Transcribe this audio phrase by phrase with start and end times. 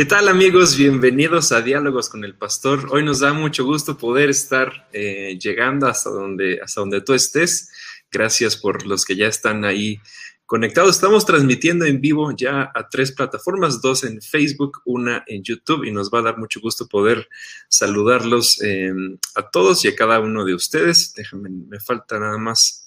[0.00, 0.78] ¿Qué tal amigos?
[0.78, 2.88] Bienvenidos a Diálogos con el Pastor.
[2.90, 7.70] Hoy nos da mucho gusto poder estar eh, llegando hasta donde, hasta donde tú estés.
[8.10, 10.00] Gracias por los que ya están ahí
[10.46, 10.94] conectados.
[10.94, 15.92] Estamos transmitiendo en vivo ya a tres plataformas, dos en Facebook, una en YouTube y
[15.92, 17.28] nos va a dar mucho gusto poder
[17.68, 21.12] saludarlos em, a todos y a cada uno de ustedes.
[21.12, 22.79] Déjame, me falta nada más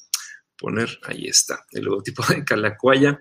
[0.64, 3.20] poner, ahí está, el logotipo de Calacuaya.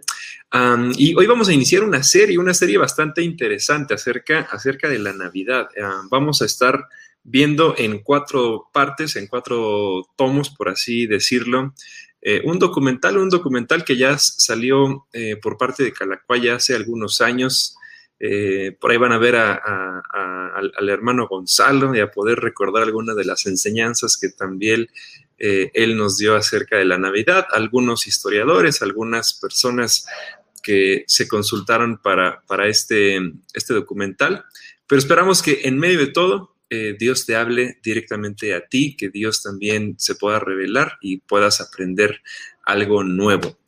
[0.96, 5.12] y hoy vamos a iniciar una serie, una serie bastante interesante acerca, acerca de la
[5.12, 5.66] Navidad.
[6.09, 6.86] vamos a estar
[7.24, 11.74] viendo en cuatro partes, en cuatro tomos, por así decirlo,
[12.20, 17.20] eh, un documental, un documental que ya salió eh, por parte de Calacuaya hace algunos
[17.20, 17.77] años.
[18.20, 23.24] Eh, por ahí van a ver al, hermano Gonzalo y a poder recordar algunas de
[23.24, 24.86] las enseñanzas que también
[25.45, 27.47] eh, él nos dio acerca de la Navidad.
[27.50, 30.06] Algunos historiadores, algunas personas
[30.62, 33.19] que se consultaron para, para este,
[33.53, 34.44] este documental,
[34.86, 39.08] pero esperamos que en medio de todo eh, Dios te hable directamente a ti, que
[39.08, 42.22] Dios también se pueda revelar y puedas aprender
[42.64, 43.59] algo nuevo.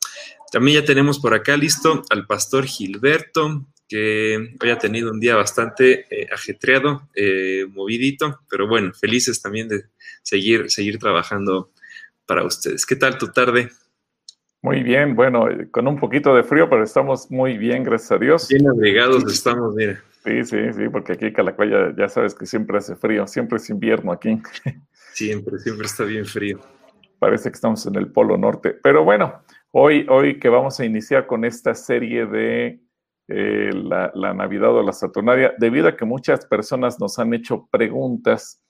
[0.52, 5.36] También ya tenemos por acá listo al pastor Gilberto, que hoy ha tenido un día
[5.36, 7.08] bastante eh, ajetreado,
[7.70, 9.84] movidito, pero bueno, felices también de
[10.22, 11.70] seguir, seguir trabajando
[12.26, 12.86] para ustedes.
[12.86, 13.70] ¿Qué tal tu tarde?
[14.62, 18.48] Muy bien, bueno, con un poquito de frío, pero estamos muy bien, gracias a Dios.
[18.48, 20.02] Bien abrigados estamos, mira.
[20.24, 23.68] Sí, sí, sí, porque aquí en Calacuaya ya sabes que siempre hace frío, siempre es
[23.68, 24.40] invierno aquí.
[25.12, 26.60] Siempre, siempre está bien frío.
[27.18, 28.74] Parece que estamos en el Polo Norte.
[28.82, 32.80] Pero bueno, hoy, hoy que vamos a iniciar con esta serie de
[33.28, 38.64] eh, la, Navidad o la Saturnaria, debido a que muchas personas nos han hecho preguntas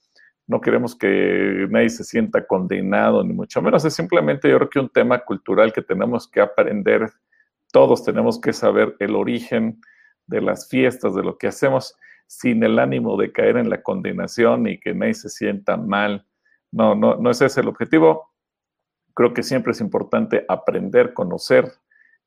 [0.47, 3.83] no queremos que nadie se sienta condenado, ni mucho menos.
[3.83, 7.11] Es simplemente yo creo que un tema cultural que tenemos que aprender.
[7.71, 9.81] Todos tenemos que saber el origen
[10.27, 11.95] de las fiestas, de lo que hacemos,
[12.27, 16.27] sin el ánimo de caer en la condenación y que nadie se sienta mal.
[16.71, 18.31] No, no, no ese es el objetivo.
[19.15, 21.71] Creo que siempre es importante aprender, conocer,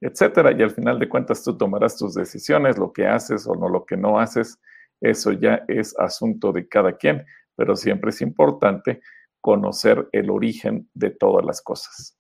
[0.01, 0.53] etcétera.
[0.57, 3.85] Y al final de cuentas tú tomarás tus decisiones, lo que haces o no lo
[3.85, 4.59] que no haces.
[5.01, 7.25] Eso ya es asunto de cada quien
[7.59, 9.01] pero siempre es importante
[9.41, 12.17] conocer el origen de todas las cosas.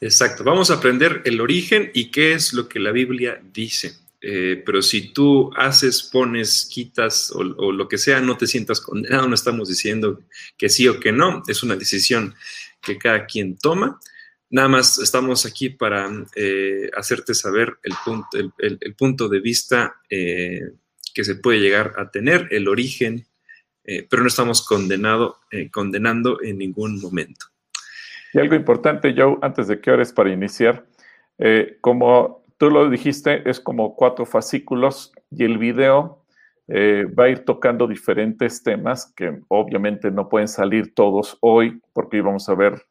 [0.00, 3.92] Exacto, vamos a aprender el origen y qué es lo que la Biblia dice.
[4.22, 9.28] Eh, pero si tú haces, pones, quitas o, lo que sea, no te sientas condenado,
[9.28, 10.22] no estamos diciendo
[10.56, 12.34] que sí o que no, es una decisión
[12.80, 14.00] que cada quien toma.
[14.50, 20.60] Nada más estamos aquí para eh, hacerte saber el punto, el, punto de vista eh,
[21.14, 23.26] que se puede llegar a tener, el origen
[23.86, 25.40] eh, pero no estamos condenado,
[25.70, 27.46] condenando en ningún momento.
[28.32, 30.86] Y algo importante, Joe, antes de que ores para iniciar,
[31.82, 36.24] como tú lo dijiste, es como cuatro fascículos y el video
[36.70, 42.48] va a ir tocando diferentes temas que obviamente no pueden salir todos hoy porque íbamos
[42.48, 42.86] a ver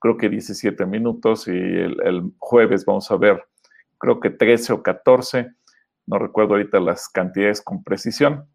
[0.00, 3.44] creo que 17 minutos y el, el, jueves vamos a ver
[4.00, 5.52] creo que 13 o 14,
[6.06, 8.46] no recuerdo ahorita las cantidades con precisión,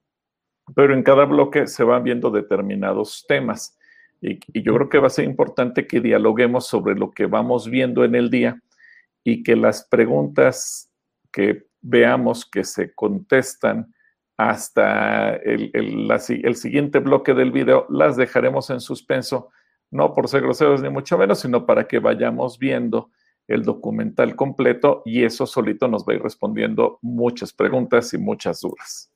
[0.75, 3.78] pero en cada bloque se van viendo determinados temas.
[4.22, 8.03] Y, yo creo que va a ser importante que dialoguemos sobre lo que vamos viendo
[8.03, 8.59] en el día
[9.23, 10.91] y que las preguntas
[11.31, 13.94] que veamos que se contestan
[14.38, 19.51] hasta el, el, siguiente bloque del video las dejaremos en suspenso,
[19.95, 23.09] no por ser groseros ni mucho menos, sino para que vayamos viendo
[23.47, 28.61] el documental completo y eso solito nos va a ir respondiendo muchas preguntas y muchas
[28.61, 29.09] dudas.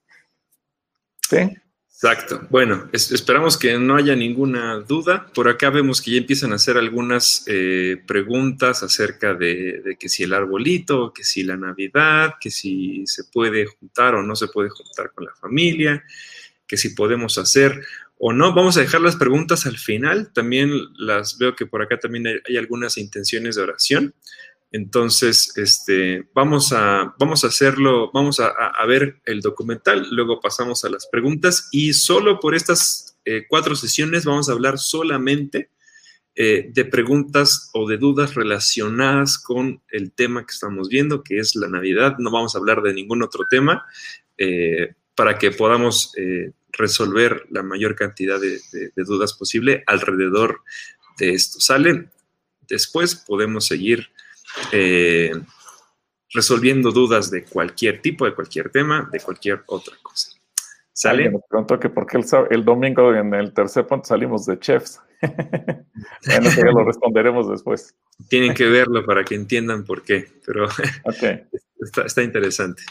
[2.02, 2.48] Exacto.
[2.50, 5.28] Bueno, esperamos que no haya ninguna duda.
[5.34, 10.24] Por acá vemos que ya empiezan a hacer algunas eh, preguntas acerca de, que si
[10.24, 14.70] el arbolito, que si la Navidad, que si se puede juntar o no se puede
[14.70, 16.02] juntar con la familia,
[16.66, 17.82] que si podemos hacer
[18.20, 18.54] o no.
[18.54, 20.32] Vamos a dejar las preguntas al final.
[20.34, 24.14] También las veo que por acá también hay algunas intenciones de oración.
[24.72, 28.54] Entonces, este, vamos, a, vamos a hacerlo, vamos a,
[28.86, 34.26] ver el documental, luego pasamos a las preguntas y solo por estas eh, cuatro sesiones
[34.26, 35.72] vamos a hablar solamente
[36.36, 41.56] eh, de preguntas o de dudas relacionadas con el tema que estamos viendo, que es
[41.56, 42.18] la Navidad.
[42.20, 43.86] No vamos a hablar de ningún otro tema
[44.38, 46.14] eh, para que podamos
[46.72, 50.62] resolver la mayor cantidad de, de dudas posible alrededor
[51.18, 51.60] de esto.
[51.60, 52.10] ¿Sale?
[52.68, 54.10] Después podemos seguir
[54.72, 55.32] eh,
[56.32, 60.32] resolviendo dudas de cualquier tipo, de cualquier tema, de cualquier otra cosa.
[60.94, 61.30] ¿Sale?
[61.30, 62.20] Me preguntó que por qué
[62.50, 65.00] el, domingo en el tercer punto salimos de chefs.
[65.22, 67.96] bueno, ya lo responderemos después.
[68.28, 70.68] Tienen que verlo para que entiendan por qué, pero
[72.06, 72.84] está, interesante.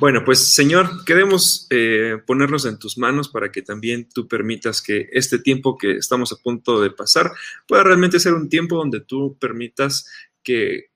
[0.00, 5.10] Bueno, pues Señor, queremos eh, ponernos en tus manos para que también tú permitas que
[5.12, 7.30] este tiempo que estamos a punto de pasar
[7.68, 10.10] pueda realmente ser un tiempo donde tú permitas
[10.42, 10.86] que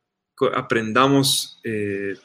[0.54, 2.16] aprendamos eh,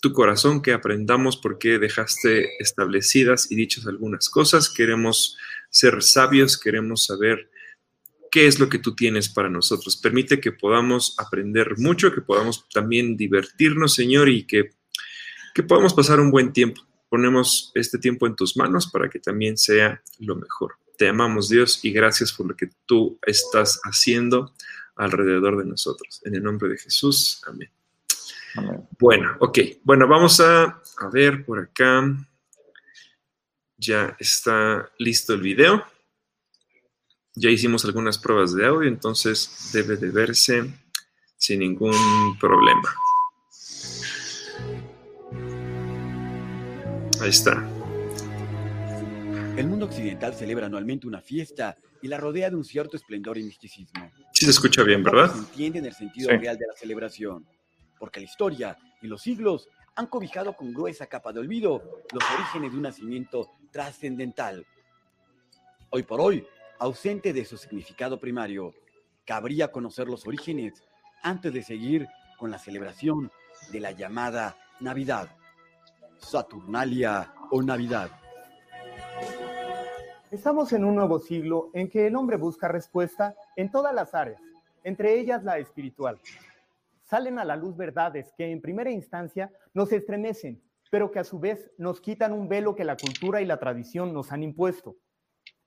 [0.00, 4.70] tu corazón, que aprendamos por qué dejaste establecidas y dichas algunas cosas.
[4.70, 5.36] Queremos
[5.68, 7.50] ser sabios, queremos saber
[8.30, 9.98] qué es lo que tú tienes para nosotros.
[9.98, 14.70] Permite que podamos aprender mucho, que podamos también divertirnos, Señor, y que,
[15.54, 16.82] que podamos pasar un buen tiempo.
[17.08, 20.76] Ponemos este tiempo en tus manos para que también sea lo mejor.
[20.96, 24.54] Te amamos, Dios, y gracias por lo que tú estás haciendo
[24.96, 26.20] alrededor de nosotros.
[26.24, 27.70] En el nombre de Jesús, amén.
[28.98, 29.58] Bueno, ok.
[29.82, 32.04] Bueno, vamos a, a ver por acá.
[33.76, 35.84] Ya está listo el video.
[37.34, 40.70] Ya hicimos algunas pruebas de audio, entonces debe de verse
[41.38, 42.94] sin ningún problema.
[47.22, 47.52] Ahí está.
[49.56, 53.44] El mundo occidental celebra anualmente una fiesta y la rodea de un cierto esplendor y
[53.44, 54.10] misticismo.
[54.32, 55.32] Sí se escucha bien, ¿verdad?
[55.32, 57.46] Se entiende en el sentido real de la celebración,
[58.00, 62.72] porque la historia y los siglos han cobijado con gruesa capa de olvido los orígenes
[62.72, 64.66] de un nacimiento trascendental.
[65.90, 66.44] Hoy por hoy,
[66.80, 68.74] ausente de su significado primario.
[69.24, 70.82] Cabría conocer los orígenes
[71.22, 73.30] antes de seguir con la celebración
[73.70, 75.36] de la llamada Navidad,
[76.22, 78.10] Saturnalia o Navidad.
[80.30, 84.40] Estamos en un nuevo siglo en que el hombre busca respuesta en todas las áreas,
[84.82, 86.18] entre ellas la espiritual.
[87.02, 91.38] Salen a la luz verdades que en primera instancia nos estremecen, pero que a su
[91.38, 94.96] vez nos quitan un velo que la cultura y la tradición nos han impuesto.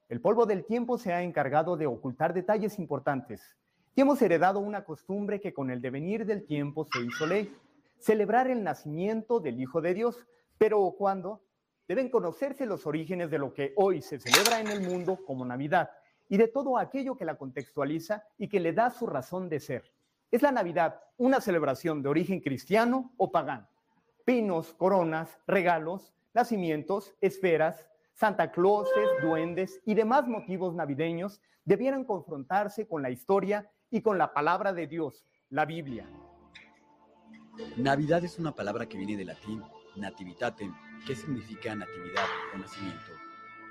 [0.09, 3.55] El polvo del tiempo se ha encargado de ocultar detalles importantes
[3.95, 7.55] y hemos heredado una costumbre que con el devenir del tiempo se hizo ley,
[7.97, 11.41] celebrar el nacimiento del Hijo de Dios, pero cuando
[11.87, 15.91] deben conocerse los orígenes de lo que hoy se celebra en el mundo como Navidad
[16.27, 19.91] y de todo aquello que la contextualiza y que le da su razón de ser.
[20.31, 23.67] ¿Es la Navidad una celebración de origen cristiano o pagano?
[24.25, 33.01] Pinos, coronas, regalos, nacimientos, esferas, Santa Clauses, duendes y demás motivos navideños debieran confrontarse con
[33.01, 36.09] la historia y con la palabra de Dios, la Biblia.
[37.77, 39.63] Navidad es una palabra que viene del latín
[39.95, 40.73] nativitatem,
[41.05, 43.11] que significa natividad o nacimiento.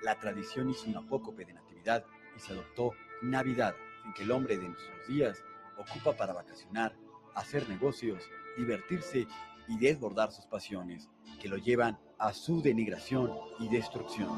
[0.03, 2.05] La tradición hizo un apócope de natividad
[2.37, 2.93] y se adoptó
[3.23, 3.75] Navidad,
[4.05, 5.39] en que el hombre de nuestros días
[5.79, 6.95] ocupa para vacacionar,
[7.35, 8.23] hacer negocios,
[8.57, 9.27] divertirse
[9.69, 11.09] y desbordar sus pasiones,
[11.41, 14.31] que lo llevan a su denigración y destrucción.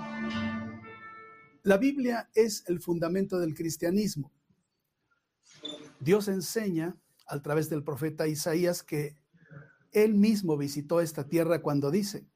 [1.63, 4.33] La Biblia es el fundamento del cristianismo.
[5.99, 6.97] Dios enseña
[7.27, 9.17] a través del profeta Isaías que
[9.93, 12.27] él mismo visitó esta tierra cuando dice,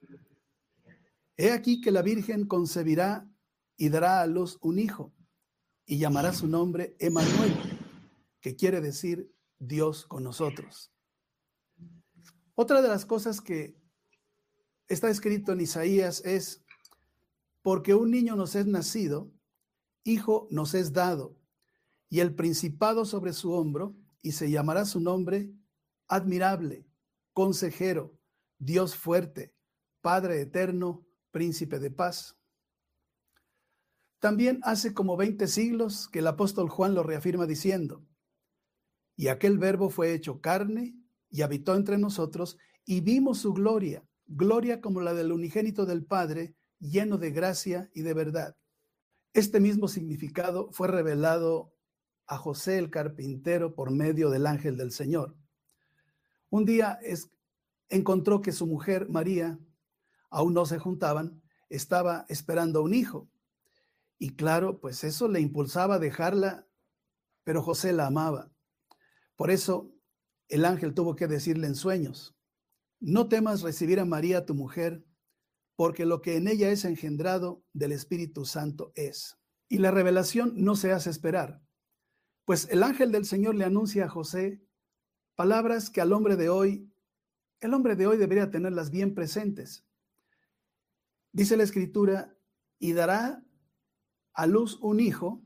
[1.36, 3.26] He aquí que la Virgen concebirá
[3.76, 5.14] y dará a luz un hijo
[5.86, 7.54] y llamará su nombre Emanuel,
[8.42, 10.92] que quiere decir Dios con nosotros.
[12.54, 13.74] Otra de las cosas que
[14.86, 16.62] está escrito en Isaías es,
[17.62, 19.32] porque un niño nos es nacido,
[20.04, 21.38] hijo nos es dado,
[22.10, 25.50] y el principado sobre su hombro, y se llamará su nombre
[26.06, 26.84] admirable,
[27.32, 28.18] consejero,
[28.58, 29.54] Dios fuerte,
[30.00, 32.36] Padre eterno, príncipe de paz.
[34.18, 38.04] También hace como 20 siglos que el apóstol Juan lo reafirma diciendo,
[39.16, 40.96] y aquel verbo fue hecho carne
[41.30, 46.56] y habitó entre nosotros y vimos su gloria, gloria como la del unigénito del Padre,
[46.78, 48.56] lleno de gracia y de verdad.
[49.32, 51.74] Este mismo significado fue revelado
[52.26, 55.36] a José el carpintero por medio del ángel del Señor.
[56.50, 56.98] Un día
[57.88, 59.58] encontró que su mujer María,
[60.30, 63.30] aún no se juntaban, estaba esperando un hijo.
[64.18, 66.66] Y claro, pues eso le impulsaba a dejarla,
[67.44, 68.52] pero José la amaba.
[69.36, 69.94] Por eso
[70.48, 72.36] el ángel tuvo que decirle en sueños,
[72.98, 75.04] no temas recibir a María, tu mujer,
[75.76, 79.38] porque lo que en ella es engendrado del Espíritu Santo es.
[79.68, 81.62] Y la revelación no se hace esperar,
[82.44, 84.60] pues el ángel del Señor le anuncia a José
[85.40, 86.92] palabras que al hombre de hoy,
[87.60, 89.86] el hombre de hoy debería tenerlas bien presentes.
[91.32, 92.36] Dice la escritura,
[92.78, 93.42] y dará
[94.34, 95.42] a luz un hijo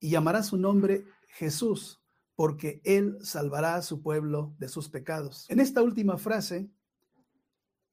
[0.00, 2.02] y llamará su nombre Jesús,
[2.34, 5.46] porque él salvará a su pueblo de sus pecados.
[5.48, 6.70] En esta última frase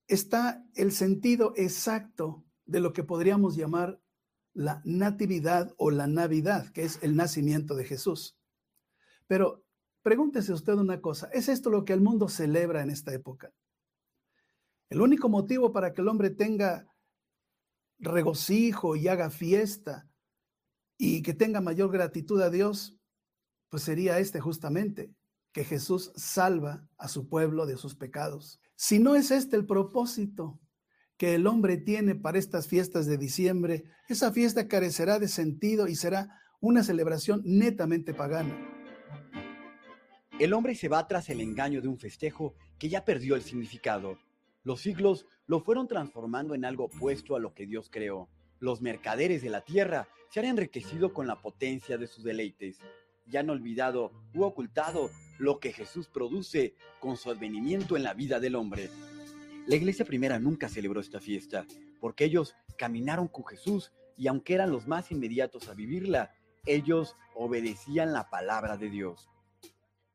[0.08, 4.02] está el sentido exacto de lo que podríamos llamar
[4.54, 8.38] la natividad o la navidad, que es el nacimiento de Jesús.
[9.26, 9.64] Pero
[10.02, 13.52] pregúntese usted una cosa, ¿es esto lo que el mundo celebra en esta época?
[14.90, 16.88] El único motivo para que el hombre tenga
[18.00, 20.10] regocijo y haga fiesta
[20.98, 22.98] y que tenga mayor gratitud a Dios,
[23.70, 25.14] pues sería este justamente,
[25.52, 28.60] que Jesús salva a su pueblo de sus pecados.
[28.76, 30.60] Si no es este el propósito
[31.18, 35.96] que el hombre tiene para estas fiestas de diciembre, esa fiesta carecerá de sentido y
[35.96, 38.69] será una celebración netamente pagana.
[40.40, 44.18] El hombre se va tras el engaño de un festejo que ya perdió el significado.
[44.64, 48.30] Los siglos lo fueron transformando en algo opuesto a lo que Dios creó.
[48.58, 52.80] Los mercaderes de la tierra se han enriquecido con la potencia de sus deleites
[53.28, 58.40] y han olvidado u ocultado lo que Jesús produce con su advenimiento en la vida
[58.40, 58.90] del hombre.
[59.68, 61.66] La iglesia primera nunca celebró esta fiesta,
[62.00, 66.32] porque ellos caminaron con Jesús y aunque eran los más inmediatos a vivirla,
[66.66, 69.30] ellos obedecían la palabra de Dios.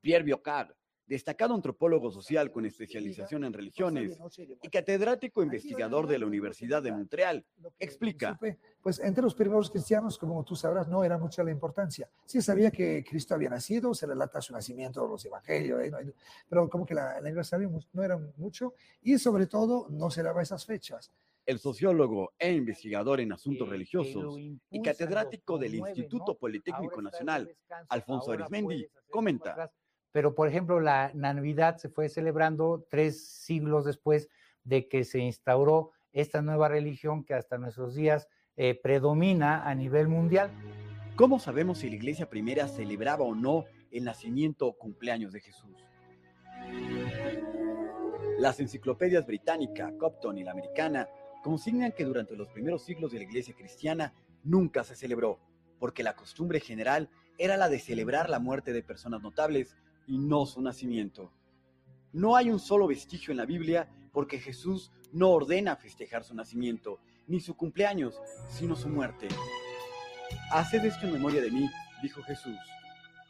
[0.04, 0.68] Pierre Biocard,
[1.06, 4.18] destacado antropólogo social con especialización en religiones
[4.62, 7.46] y catedrático investigador de la Universidad de Montreal,
[7.78, 8.38] explica.
[8.82, 12.06] Pues entre los primeros cristianos, como tú sabrás, no era mucha la importancia.
[12.26, 16.12] Sí sabía que Cristo había nacido, se relata su nacimiento, los evangelios, ¿eh?
[16.50, 20.66] pero como que la, aniversario no era mucho y sobre todo no se daba esas
[20.66, 21.11] fechas.
[21.46, 24.37] El sociólogo e investigador en asuntos religiosos
[24.70, 27.50] y catedrático del Instituto Politécnico Nacional,
[27.88, 29.70] Alfonso Arismendi, comenta
[30.14, 34.28] pero por ejemplo la Navidad se fue celebrando tres siglos después
[34.62, 40.06] de que se instauró esta nueva religión que hasta nuestros días eh, predomina a nivel
[40.06, 40.52] mundial.
[41.16, 45.85] ¿Cómo sabemos si la iglesia primera celebraba o no el nacimiento o cumpleaños de Jesús?
[48.38, 51.09] Las enciclopedias británica, Copton y la americana
[51.42, 55.40] consignan que durante los primeros siglos de la iglesia cristiana nunca se celebró,
[55.80, 60.46] porque la costumbre general era la de celebrar la muerte de personas notables y no
[60.46, 61.32] su nacimiento.
[62.12, 67.00] No hay un solo vestigio en la Biblia porque Jesús no ordena festejar su nacimiento,
[67.26, 69.28] ni su cumpleaños, sino su muerte.
[70.50, 71.68] Haced esto en memoria de mí,
[72.02, 72.56] dijo Jesús.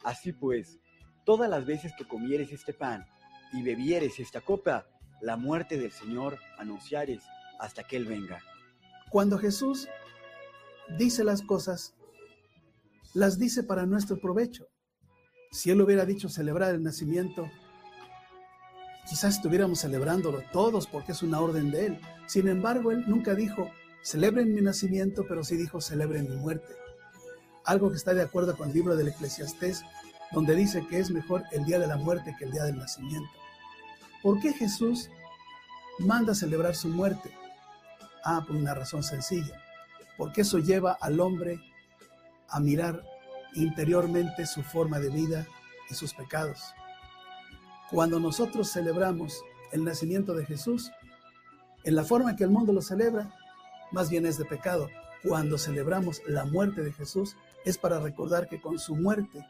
[0.03, 0.79] Así pues,
[1.25, 3.07] todas las veces que comieres este pan
[3.53, 4.87] y bebieres esta copa,
[5.21, 7.23] la muerte del Señor anunciares
[7.59, 8.41] hasta que Él venga.
[9.11, 9.89] Cuando Jesús
[10.99, 11.95] dice las cosas,
[13.15, 14.67] las dice para nuestro provecho.
[15.55, 17.49] Si él hubiera dicho celebrar el nacimiento,
[19.09, 22.01] quizás estuviéramos celebrándolo todos porque es una orden de él.
[22.27, 23.71] Sin embargo, él nunca dijo,
[24.03, 26.75] celebren mi nacimiento, pero sí dijo, celebren mi muerte.
[27.65, 29.85] Algo que está de acuerdo con el libro del Eclesiastés,
[30.33, 33.31] donde dice que es mejor el día de la muerte que el día del nacimiento.
[34.25, 35.09] ¿Por qué Jesús
[36.01, 37.31] manda celebrar su muerte?
[38.25, 39.63] Ah, por una razón sencilla,
[40.19, 41.61] porque eso lleva al hombre
[42.49, 43.14] a mirar
[43.55, 45.47] interiormente su forma de vida
[45.91, 46.75] y sus pecados.
[47.91, 49.43] Cuando nosotros celebramos
[49.73, 50.91] el nacimiento de Jesús,
[51.85, 53.33] en la forma en que el mundo lo celebra,
[53.93, 54.89] más bien es de pecado.
[55.23, 59.47] Cuando celebramos la muerte de Jesús, es para recordar que con su muerte,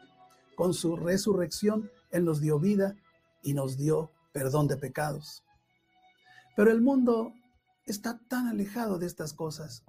[0.55, 2.95] con su resurrección, Él nos dio vida
[3.41, 5.43] y nos dio perdón de pecados.
[6.55, 7.33] Pero el mundo
[7.85, 9.83] está tan alejado de estas cosas.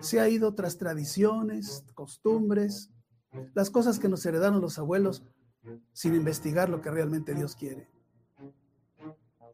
[0.00, 2.90] Se ha ido tras tradiciones, costumbres,
[3.54, 5.22] las cosas que nos heredaron los abuelos
[5.92, 7.88] sin investigar lo que realmente Dios quiere.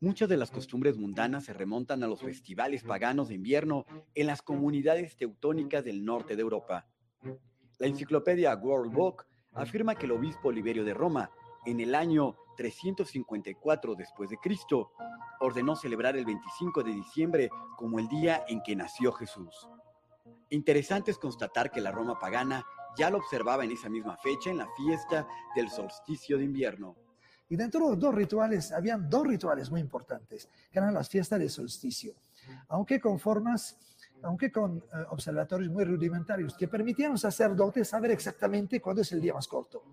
[0.00, 4.42] Muchas de las costumbres mundanas se remontan a los festivales paganos de invierno en las
[4.42, 6.86] comunidades teutónicas del norte de Europa.
[7.78, 11.30] La enciclopedia World Book afirma que el obispo Liberio de Roma,
[11.64, 14.92] en el año 354 después de Cristo,
[15.40, 19.68] ordenó celebrar el 25 de diciembre como el día en que nació Jesús.
[20.50, 22.64] Interesante es constatar que la Roma pagana
[22.96, 26.96] ya lo observaba en esa misma fecha en la fiesta del solsticio de invierno.
[27.48, 31.38] Y dentro de los dos rituales, habían dos rituales muy importantes, que eran las fiestas
[31.38, 32.14] del solsticio,
[32.68, 33.78] aunque con formas,
[34.22, 39.12] aunque con eh, observatorios muy rudimentarios, que permitían a los sacerdotes saber exactamente cuándo es
[39.12, 39.84] el día más corto.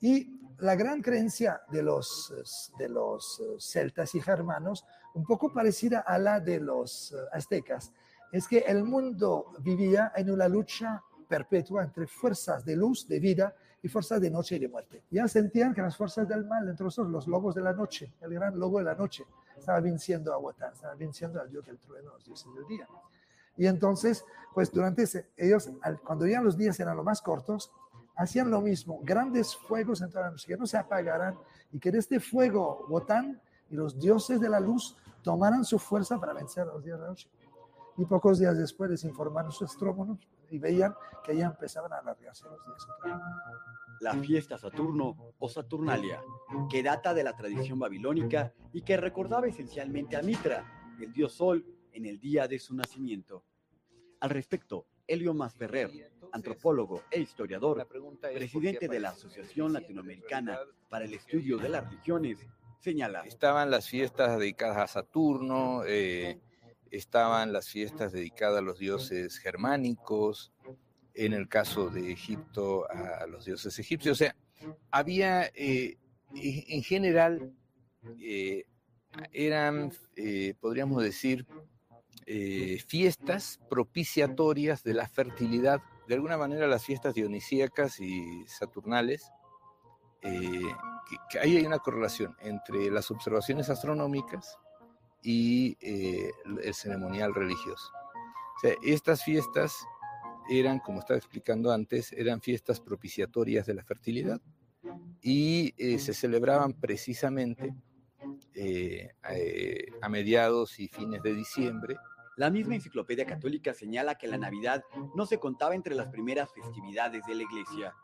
[0.00, 2.32] Y la gran creencia de los,
[2.78, 7.92] de los eh, celtas y germanos, un poco parecida a la de los eh, aztecas,
[8.32, 13.54] es que el mundo vivía en una lucha perpetua entre fuerzas de luz, de vida,
[13.84, 15.02] y fuerzas de noche y de muerte.
[15.10, 18.58] Ya sentían que las fuerzas del mal, nosotros, los lobos de la noche, el gran
[18.58, 19.26] lobo de la noche,
[19.58, 22.88] estaba venciendo a Wotan, estaba venciendo al dios del trueno, los dioses del día.
[23.58, 25.70] Y entonces, pues durante ese, ellos,
[26.02, 27.70] cuando ya los días eran los más cortos,
[28.16, 31.36] hacían lo mismo, grandes fuegos en toda la noche, que no se apagaran
[31.70, 33.38] y que de este fuego Wotan
[33.68, 37.02] y los dioses de la luz tomaran su fuerza para vencer a los días de
[37.02, 37.28] la noche.
[37.98, 42.44] Y pocos días después les informaron sus astrónomos y veían que ya empezaban a alargarse
[42.44, 42.86] los días.
[44.00, 46.22] La fiesta Saturno o Saturnalia,
[46.70, 51.64] que data de la tradición babilónica y que recordaba esencialmente a Mitra, el dios Sol
[51.92, 53.44] en el día de su nacimiento.
[54.20, 57.86] Al respecto, Elio Masferrer, antropólogo e historiador,
[58.20, 60.58] presidente de la Asociación Latinoamericana
[60.88, 62.38] para el Estudio de las Religiones,
[62.80, 63.22] señala.
[63.24, 66.40] Estaban las fiestas dedicadas a Saturno, eh,
[66.96, 70.52] estaban las fiestas dedicadas a los dioses germánicos,
[71.14, 74.12] en el caso de Egipto a los dioses egipcios.
[74.12, 74.36] O sea,
[74.90, 75.96] había eh,
[76.34, 77.52] en general,
[78.20, 78.64] eh,
[79.32, 79.92] eran,
[80.60, 81.46] podríamos decir,
[82.86, 89.30] fiestas propiciatorias de la fertilidad, de alguna manera las fiestas dionisíacas y saturnales,
[90.20, 94.58] que, ahí hay una correlación entre las observaciones astronómicas
[95.24, 96.30] y eh,
[96.62, 97.90] el ceremonial religioso.
[98.56, 99.84] O sea, estas fiestas
[100.48, 104.40] eran, como estaba explicando antes, eran fiestas propiciatorias de la fertilidad
[105.22, 107.74] y eh, se celebraban precisamente
[108.54, 109.08] eh,
[110.02, 111.96] a mediados y fines de diciembre.
[112.36, 117.24] La misma enciclopedia católica señala que la Navidad no se contaba entre las primeras festividades
[117.26, 117.94] de la Iglesia.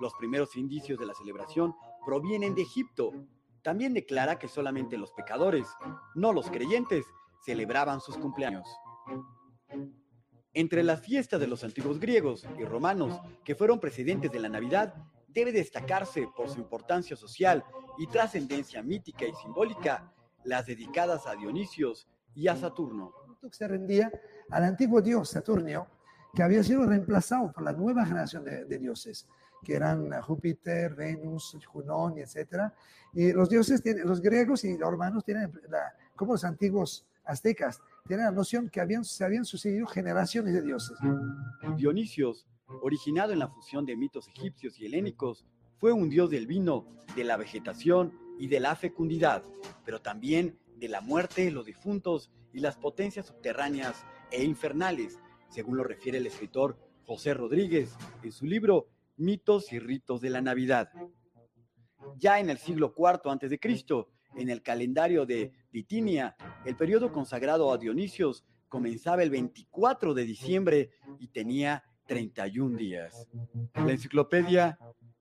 [0.00, 3.12] Los primeros indicios de la celebración provienen de Egipto.
[3.66, 5.66] También declara que solamente los pecadores,
[6.14, 7.04] no los creyentes,
[7.44, 8.64] celebraban sus cumpleaños.
[10.52, 14.94] Entre las fiestas de los antiguos griegos y romanos, que fueron precedentes de la Navidad,
[15.26, 17.64] debe destacarse por su importancia social
[17.98, 20.12] y trascendencia mítica y simbólica
[20.44, 22.06] las dedicadas a Dionisios
[22.36, 23.14] y a Saturno.
[23.50, 24.12] Se rendía
[24.48, 25.88] al antiguo dios Saturnio,
[26.36, 29.26] que había sido reemplazado por la nueva generación de, de dioses
[29.66, 32.72] que eran Júpiter, Venus, Junón, etc.
[33.12, 35.52] Y los dioses, tienen, los griegos y los romanos tienen,
[36.14, 40.96] como los antiguos aztecas, tienen la noción que habían, se habían sucedido generaciones de dioses.
[41.76, 42.46] Dionisios,
[42.80, 45.44] originado en la fusión de mitos egipcios y helénicos,
[45.78, 49.42] fue un dios del vino, de la vegetación y de la fecundidad,
[49.84, 55.82] pero también de la muerte, los difuntos y las potencias subterráneas e infernales, según lo
[55.82, 60.90] refiere el escritor José Rodríguez en su libro mitos y ritos de la Navidad.
[62.16, 63.58] Ya en el siglo IV a.C.,
[64.36, 70.90] en el calendario de Bitinia, el periodo consagrado a Dionisios comenzaba el 24 de diciembre
[71.18, 73.26] y tenía 31 días.
[73.74, 74.78] La enciclopedia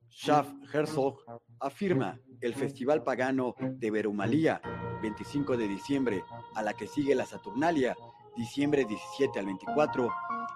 [0.10, 1.19] Schaff Herzog
[1.60, 4.62] afirma el festival pagano de Verumalía,
[5.01, 6.23] 25 de diciembre,
[6.55, 7.95] a la que sigue la Saturnalia,
[8.36, 10.10] diciembre 17 al 24,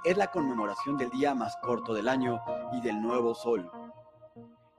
[0.04, 2.40] es la conmemoración del día más corto del año
[2.74, 3.70] y del nuevo sol.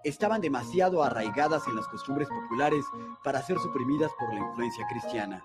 [0.04, 2.84] Estaban demasiado arraigadas en las costumbres populares
[3.22, 5.44] para ser suprimidas por la influencia cristiana.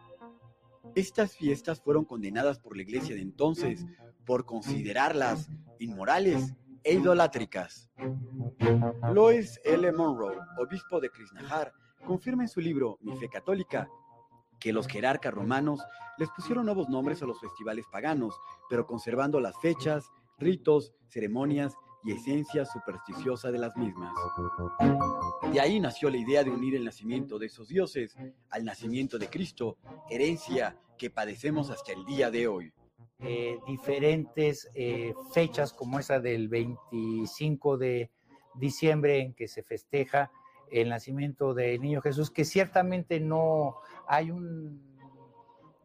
[0.96, 3.86] Estas fiestas fueron condenadas por la iglesia de entonces
[4.26, 7.90] por considerarlas inmorales e idolátricas.
[9.12, 9.92] Lois L.
[9.92, 11.74] Monroe, obispo de Krishnajar,
[12.06, 13.90] confirma en su libro Mi fe católica
[14.66, 15.80] que los jerarcas romanos
[16.18, 18.34] les pusieron nuevos nombres a los festivales paganos,
[18.68, 24.12] pero conservando las fechas, ritos, ceremonias y esencia supersticiosa de las mismas.
[25.54, 28.18] De ahí nació la idea de unir el nacimiento de esos dioses
[28.50, 29.78] al nacimiento de Cristo,
[30.10, 32.74] herencia que padecemos hasta el día de hoy.
[33.20, 38.10] Eh, diferentes eh, fechas como esa del 25 de
[38.56, 40.32] diciembre en que se festeja
[40.72, 43.76] el nacimiento del niño Jesús, que ciertamente no
[44.08, 44.32] hay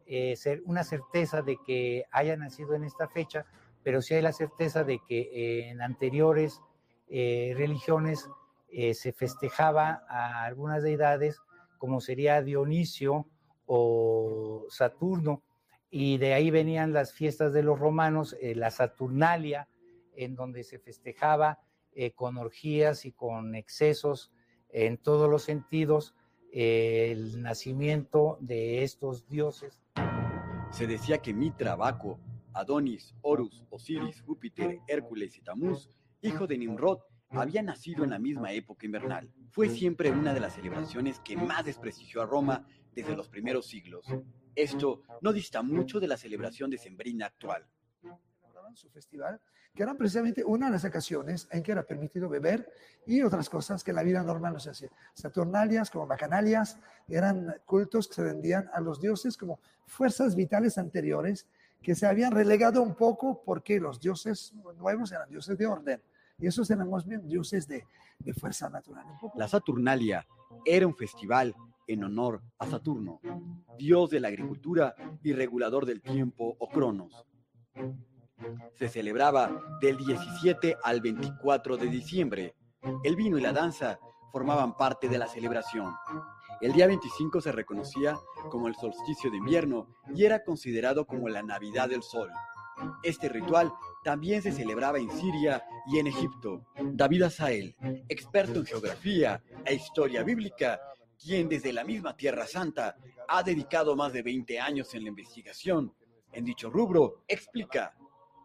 [0.05, 3.45] eh, una certeza de que haya nacido en esta fecha,
[3.83, 6.61] pero sí hay la certeza de que en anteriores
[7.07, 8.29] eh, religiones
[8.69, 11.39] eh, se festejaba a algunas deidades,
[11.77, 13.27] como sería Dionisio
[13.65, 15.43] o Saturno,
[15.89, 19.67] y de ahí venían las fiestas de los romanos, la Saturnalia,
[20.15, 21.59] en donde se festejaba
[22.15, 24.31] con orgías y con excesos
[24.73, 26.15] en todos los sentidos
[26.51, 29.79] el nacimiento de estos dioses.
[30.71, 32.19] Se decía que Mitra, Baco,
[32.53, 35.89] Adonis, Horus, Osiris, Júpiter, Hércules y Tamuz,
[36.21, 39.31] hijo de Nimrod, había nacido en la misma época invernal.
[39.49, 44.05] Fue siempre una de las celebraciones que más desprestigió a Roma desde los primeros siglos.
[44.55, 47.33] Esto no dista mucho de la celebración de Sembrina
[48.71, 49.41] actual su festival,
[49.73, 52.69] que eran precisamente una de las ocasiones en que era permitido beber
[53.05, 54.89] y otras cosas que en la vida normal no se hacía.
[55.13, 61.47] Saturnalias, como bacanalias, eran cultos que se vendían a los dioses como fuerzas vitales anteriores
[61.81, 66.01] que se habían relegado un poco porque los dioses nuevos eran dioses de orden
[66.37, 67.85] y esos eran más bien dioses de,
[68.19, 69.05] de fuerza natural.
[69.35, 70.25] La Saturnalia
[70.65, 71.55] era un festival
[71.87, 73.19] en honor a Saturno,
[73.77, 77.25] dios de la agricultura y regulador del tiempo o Cronos
[78.75, 82.55] se celebraba del 17 al 24 de diciembre.
[83.03, 83.99] El vino y la danza
[84.31, 85.93] formaban parte de la celebración.
[86.61, 88.17] El día 25 se reconocía
[88.49, 92.29] como el solsticio de invierno y era considerado como la Navidad del Sol.
[93.03, 93.71] Este ritual
[94.03, 96.65] también se celebraba en Siria y en Egipto.
[96.93, 97.75] David Asael,
[98.09, 100.79] experto en geografía e historia bíblica,
[101.19, 102.95] quien desde la misma Tierra Santa
[103.27, 105.93] ha dedicado más de 20 años en la investigación
[106.33, 107.93] en dicho rubro, explica.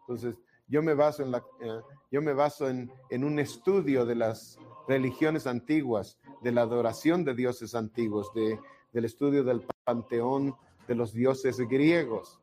[0.09, 0.37] Entonces,
[0.69, 4.59] yo me baso en, la, eh, yo me baso en, en un estudio de las
[4.87, 8.59] religiones antiguas, de la adoración de dioses antiguos, de,
[8.92, 10.55] del estudio del panteón
[10.87, 12.40] de los dioses griegos,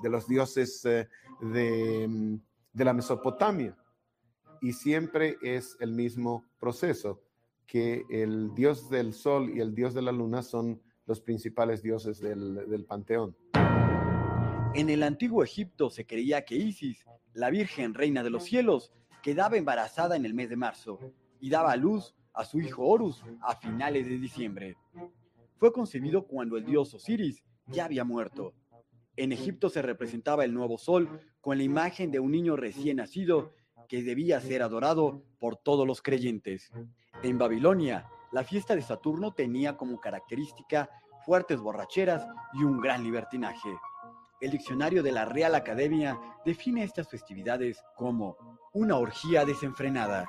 [0.00, 1.08] de los dioses eh,
[1.40, 2.38] de,
[2.72, 3.76] de la Mesopotamia.
[4.60, 7.20] Y siempre es el mismo proceso,
[7.66, 12.20] que el dios del sol y el dios de la luna son los principales dioses
[12.20, 13.36] del, del panteón.
[14.74, 19.56] En el antiguo Egipto se creía que Isis, la Virgen Reina de los Cielos, quedaba
[19.56, 20.98] embarazada en el mes de marzo
[21.40, 24.76] y daba a luz a su hijo Horus a finales de diciembre.
[25.56, 28.54] Fue concebido cuando el dios Osiris ya había muerto.
[29.16, 33.52] En Egipto se representaba el nuevo sol con la imagen de un niño recién nacido
[33.88, 36.70] que debía ser adorado por todos los creyentes.
[37.22, 40.90] En Babilonia, la fiesta de Saturno tenía como característica
[41.24, 43.70] fuertes borracheras y un gran libertinaje.
[44.40, 48.36] El diccionario de la Real Academia define estas festividades como
[48.72, 50.26] una orgía desenfrenada.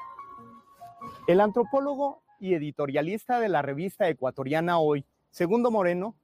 [1.27, 6.15] El antropólogo y editorialista de la revista ecuatoriana Hoy, Segundo Moreno,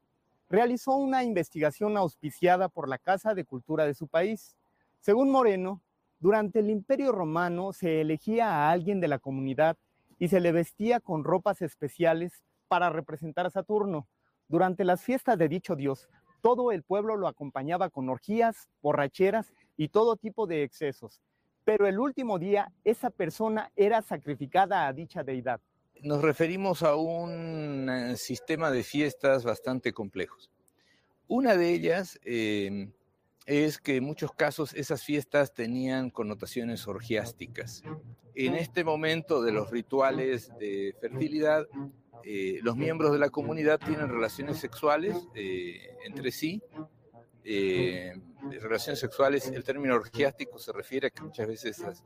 [0.49, 4.55] realizó una investigación auspiciada por la Casa de Cultura de su país.
[4.99, 5.81] Según Moreno,
[6.19, 9.77] durante el Imperio Romano se elegía a alguien de la comunidad
[10.17, 14.07] y se le vestía con ropas especiales para representar a Saturno.
[14.47, 16.09] Durante las fiestas de dicho dios,
[16.45, 21.19] todo el pueblo lo acompañaba con orgías, borracheras y todo tipo de excesos.
[21.63, 25.59] Pero el último día, esa persona era sacrificada a dicha deidad.
[26.03, 30.51] Nos referimos a un eh, sistema de fiestas bastante complejos.
[31.27, 32.91] Una de ellas eh,
[33.47, 37.81] es que en muchos casos esas fiestas tenían connotaciones orgiásticas.
[38.35, 41.65] En este momento de los rituales de fertilidad,
[42.23, 46.61] eh, los miembros de la comunidad tienen relaciones sexuales eh, entre sí.
[47.43, 48.13] Eh,
[48.61, 52.03] relaciones sexuales, el término orgiástico se refiere a que muchas veces las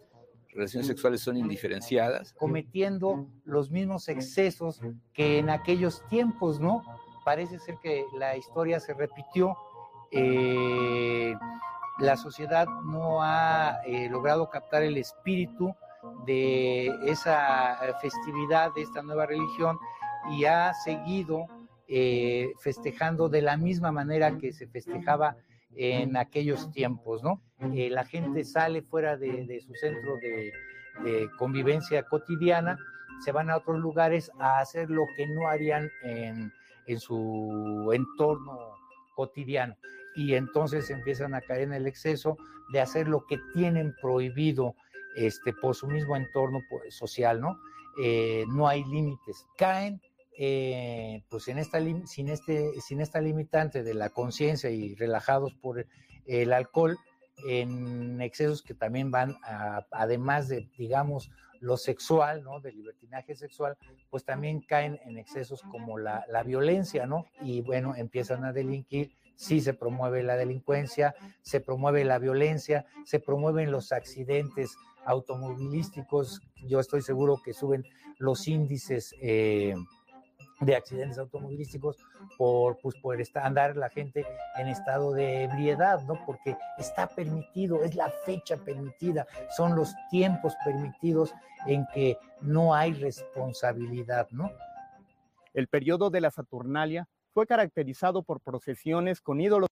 [0.50, 2.34] relaciones sexuales son indiferenciadas.
[2.34, 4.82] Cometiendo los mismos excesos
[5.14, 6.84] que en aquellos tiempos, ¿no?
[7.24, 9.56] Parece ser que la historia se repitió.
[12.00, 15.74] la sociedad no ha logrado captar el espíritu
[16.26, 19.78] de esa festividad, de esta nueva religión,
[20.32, 21.48] y ha seguido
[21.88, 25.38] eh, festejando de la misma manera que se festejaba
[25.76, 27.42] en aquellos tiempos, ¿no?
[27.74, 30.52] Eh, la gente sale fuera de, su centro de,
[31.38, 32.78] convivencia cotidiana,
[33.24, 36.52] se van a otros lugares a hacer lo que no harían en,
[36.98, 38.58] su entorno
[39.16, 39.76] cotidiano
[40.16, 42.36] y entonces empiezan a caer en el exceso
[42.72, 44.74] de hacer lo que tienen prohibido
[45.16, 47.60] este, por su mismo entorno pues, social, ¿no?
[48.02, 49.46] Eh, no hay límites.
[49.58, 50.02] Caen
[50.42, 55.86] eh, pues en esta, sin, este, sin esta limitante de la conciencia y relajados por
[56.26, 56.98] el alcohol,
[57.46, 59.36] en excesos que también van,
[59.92, 62.62] además de, digamos, lo sexual, ¿no?
[62.62, 63.78] Del libertinaje sexual,
[64.10, 67.26] pues también caen en excesos como la, la violencia, ¿no?
[67.42, 73.22] Y bueno, empiezan a delinquir sí se promueve la delincuencia, se promueve la violencia, se
[73.22, 74.76] promueven los accidentes
[75.06, 76.42] automovilísticos.
[76.68, 77.86] Yo estoy seguro que suben
[78.18, 79.76] los índices eh,
[80.60, 81.98] de accidentes automovilísticos
[82.38, 84.26] por, pues, por andar la gente
[84.58, 86.24] en estado de ebriedad, ¿no?
[86.26, 91.34] Porque está permitido, es la fecha permitida, son los tiempos permitidos
[91.66, 94.52] en que no hay responsabilidad, ¿no?
[95.54, 99.70] El periodo de la Saturnalia fue caracterizado por procesiones con ídolos.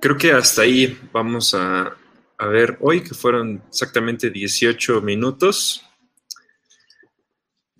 [0.00, 1.94] Creo que hasta ahí vamos a,
[2.38, 5.89] a ver hoy, que fueron exactamente 18 minutos.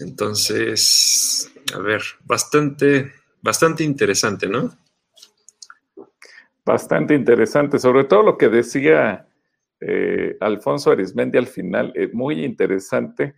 [0.00, 4.70] Entonces, a ver, bastante, bastante interesante, ¿no?
[6.64, 9.28] Bastante interesante, sobre todo lo que decía
[9.80, 13.34] eh, Alfonso Arismendi al final, eh, muy interesante.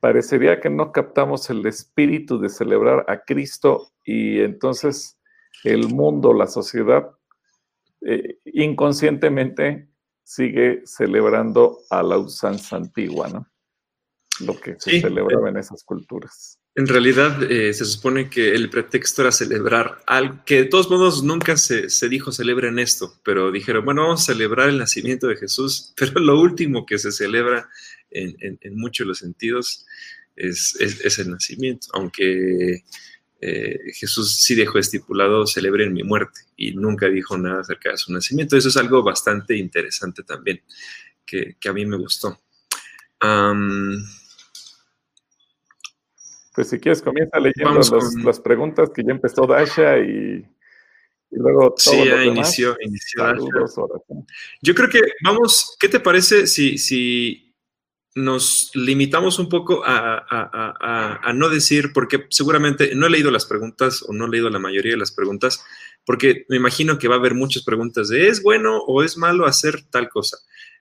[0.00, 5.18] Parecería que no captamos el espíritu de celebrar a Cristo y entonces
[5.62, 7.10] el mundo, la sociedad,
[8.00, 9.88] eh, inconscientemente
[10.24, 13.49] sigue celebrando a la usanza antigua, ¿no?
[14.40, 16.58] Lo que se celebraba en esas culturas.
[16.74, 21.22] En realidad eh, se supone que el pretexto era celebrar algo, que de todos modos
[21.22, 25.36] nunca se, se, dijo celebren esto, pero dijeron, bueno, vamos a celebrar el nacimiento de
[25.36, 27.68] Jesús, pero lo último que se celebra
[28.10, 29.86] en, en, en muchos de los sentidos
[30.36, 32.84] es, es, es el nacimiento, aunque
[33.42, 38.12] eh, Jesús sí dejó estipulado celebren mi muerte y nunca dijo nada acerca de su
[38.12, 38.56] nacimiento.
[38.56, 40.62] Eso es algo bastante interesante también,
[41.24, 42.40] que, que a mí me gustó.
[43.22, 44.02] Um,
[46.54, 48.24] pues si quieres, comienza leyendo los, con...
[48.24, 50.44] las preguntas que ya empezó Dasha y,
[51.30, 53.74] y luego todo Sí, ya inició, inició Saludos,
[54.60, 57.50] Yo creo que vamos, ¿qué te parece si, si
[58.14, 63.30] nos limitamos un poco a, a, a, a, no decir, porque seguramente no he leído
[63.30, 65.64] las preguntas o no he leído la mayoría de las preguntas,
[66.04, 69.46] porque me imagino que va a haber muchas preguntas de ¿es bueno o es malo
[69.46, 70.38] hacer tal cosa?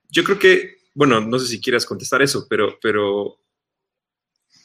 [0.10, 3.38] Yo creo que, bueno, no sé si quieras contestar eso, pero, pero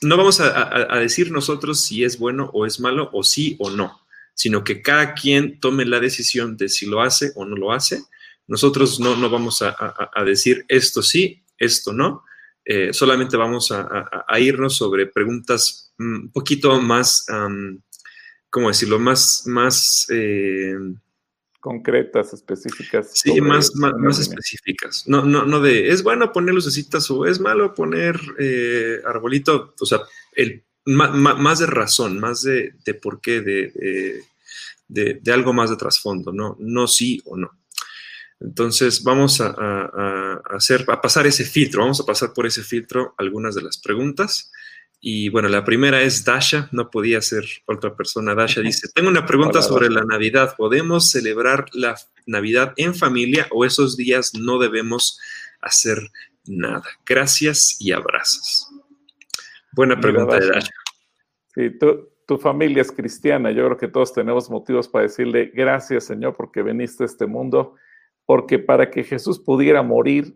[0.04, 4.00] no vamos a, decir nosotros si es bueno o es malo o sí o no,
[4.34, 8.02] sino que cada quien tome la decisión de si lo hace o no lo hace.
[8.46, 9.76] Nosotros no, no vamos a,
[10.24, 12.24] decir esto sí, esto no,
[12.64, 17.26] eh, solamente vamos a, irnos sobre preguntas un poquito más,
[18.50, 18.98] ¿cómo decirlo?
[18.98, 20.76] Más, más eh,
[21.64, 23.12] concretas, específicas.
[23.14, 25.04] Sí, más, más, más, específicas.
[25.06, 29.86] No, no, no de, es bueno poner lucecitas o es malo poner eh, arbolito, o
[29.86, 30.00] sea,
[30.34, 33.72] el, ma, ma, más de razón, más de, de por qué, de,
[34.88, 36.58] de, de, algo más de trasfondo, ¿no?
[36.60, 37.50] No sí o no.
[38.40, 42.62] Entonces vamos a, a, a, hacer, a pasar ese filtro, vamos a pasar por ese
[42.62, 44.52] filtro algunas de las preguntas.
[45.06, 48.34] Y bueno, la primera es Dasha, no podía ser otra persona.
[48.34, 50.00] Dasha dice, tengo una pregunta Hola, sobre Dasha.
[50.00, 50.54] la Navidad.
[50.56, 55.20] ¿Podemos celebrar la Navidad en familia o esos días no debemos
[55.60, 55.98] hacer
[56.46, 56.84] nada?
[57.04, 58.66] Gracias y abrazos.
[59.72, 60.70] Buena pregunta Mira, Dasha.
[61.54, 61.72] de Dasha.
[61.72, 63.50] Sí, tú, tu familia es cristiana.
[63.50, 67.74] Yo creo que todos tenemos motivos para decirle gracias, Señor, porque viniste a este mundo
[68.24, 70.34] porque para que Jesús pudiera morir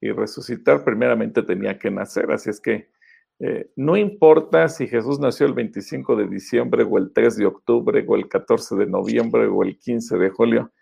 [0.00, 2.30] y resucitar, primeramente tenía que nacer.
[2.30, 2.94] Así es que
[3.38, 8.04] eh, no importa si Jesús nació el 25 de diciembre o el 3 de octubre
[8.06, 10.72] o el 14 de noviembre o el 15 de julio,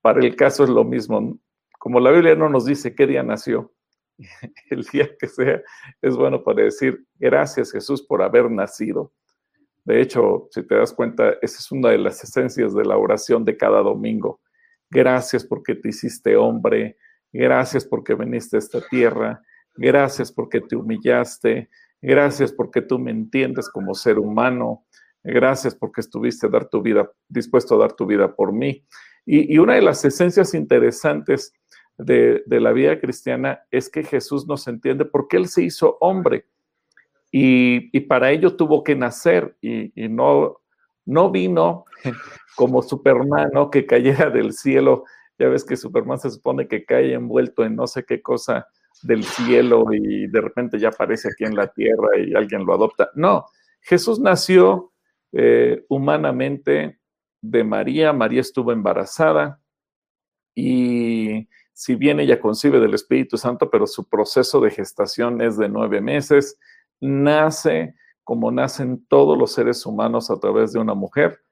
[0.00, 1.38] para el caso es lo mismo.
[1.78, 3.72] Como la Biblia no nos dice qué día nació,
[4.70, 5.62] el día que sea,
[6.02, 9.12] es bueno para decir gracias Jesús por haber nacido.
[9.84, 13.44] De hecho, si te das cuenta, esa es una de las esencias de la oración
[13.44, 14.40] de cada domingo
[14.94, 16.96] Gracias porque te hiciste hombre.
[17.32, 19.42] Gracias porque viniste a esta tierra.
[19.74, 21.68] Gracias porque te humillaste.
[22.06, 24.84] Gracias porque tú me entiendes como ser humano.
[25.22, 28.84] Gracias porque estuviste a dar tu vida, dispuesto a dar tu vida por mí.
[29.24, 31.54] Y, y una de las esencias interesantes
[31.96, 36.46] de, de, la vida cristiana es que Jesús nos entiende porque Él se hizo hombre.
[37.32, 40.60] Y, y para ello tuvo que nacer y, y no,
[41.06, 41.86] no vino
[42.54, 43.70] como Superman, ¿no?
[43.70, 45.04] Que cayera del cielo.
[45.38, 48.68] Ya ves que Superman se supone que cae envuelto en no sé qué cosa
[49.04, 53.10] del cielo y de repente ya aparece aquí en la tierra y alguien lo adopta.
[53.14, 53.46] No,
[53.80, 54.92] Jesús nació
[55.32, 56.98] eh, humanamente
[57.40, 58.12] de María.
[58.12, 59.60] María estuvo embarazada
[60.54, 65.68] y si bien ella concibe del Espíritu Santo, pero su proceso de gestación es de
[65.68, 66.58] nueve meses,
[67.00, 71.44] nace como nacen todos los seres humanos a través de una mujer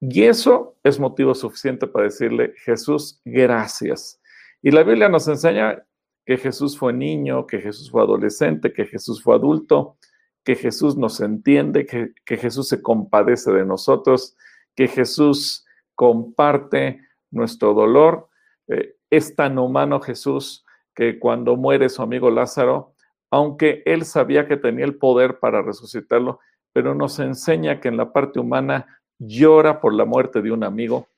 [0.00, 4.20] y eso es motivo suficiente para decirle, Jesús, gracias.
[4.62, 5.84] Y la Biblia nos enseña
[6.28, 9.96] que Jesús fue niño, que Jesús fue adolescente, que Jesús fue adulto,
[10.44, 14.36] que Jesús nos entiende, que, que Jesús se compadece de nosotros,
[14.76, 15.64] que Jesús
[15.94, 18.28] comparte nuestro dolor.
[18.66, 22.92] Eh, es tan humano Jesús que cuando muere su amigo Lázaro,
[23.30, 26.40] aunque él sabía que tenía el poder para resucitarlo,
[26.74, 31.08] pero nos enseña que en la parte humana llora por la muerte de un amigo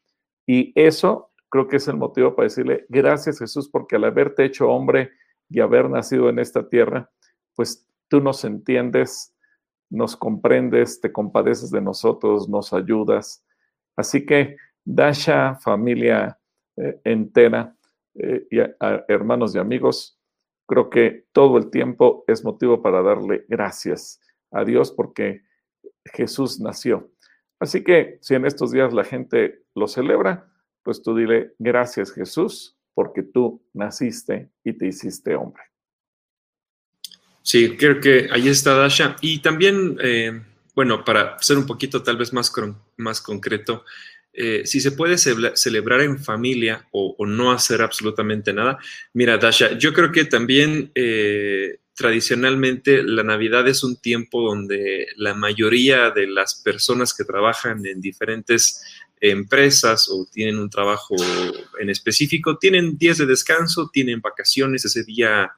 [0.46, 4.68] y eso creo que es el motivo para decirle gracias Jesús porque al haberte hecho
[4.68, 5.10] hombre
[5.48, 7.10] y haber nacido en esta tierra,
[7.54, 9.34] pues tú nos entiendes,
[9.90, 13.44] nos comprendes, te compadeces de nosotros, nos ayudas.
[13.96, 16.38] Así que Dasha, familia
[16.76, 17.76] eh, entera
[18.14, 18.58] eh, y
[19.08, 20.18] hermanos y amigos,
[20.66, 24.20] creo que todo el tiempo es motivo para darle gracias
[24.52, 25.42] a Dios porque
[26.04, 27.10] Jesús nació.
[27.58, 30.49] Así que si en estos días la gente lo celebra,
[30.82, 35.62] pues tú dile gracias Jesús porque tú naciste y te hiciste hombre.
[37.42, 39.16] Sí, creo que ahí está Dasha.
[39.20, 40.42] Y también, eh,
[40.74, 42.52] bueno, para ser un poquito tal vez más,
[42.96, 43.84] más concreto,
[44.32, 48.78] eh, si se puede ce celebrar en familia o, o, no hacer absolutamente nada.
[49.12, 55.34] Mira, Dasha, yo creo que también eh, tradicionalmente la Navidad es un tiempo donde la
[55.34, 58.82] mayoría de las personas que trabajan en diferentes
[59.20, 61.14] empresas o tienen un trabajo
[61.78, 65.52] en específico, tienen días de descanso, tienen vacaciones ese día,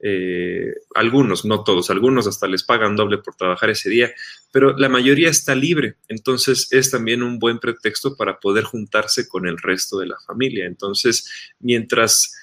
[0.00, 4.12] eh, algunos, no todos, algunos hasta les pagan doble por trabajar ese día,
[4.52, 9.46] pero la mayoría está libre, entonces es también un buen pretexto para poder juntarse con
[9.46, 10.66] el resto de la familia.
[10.66, 12.34] Entonces, mientras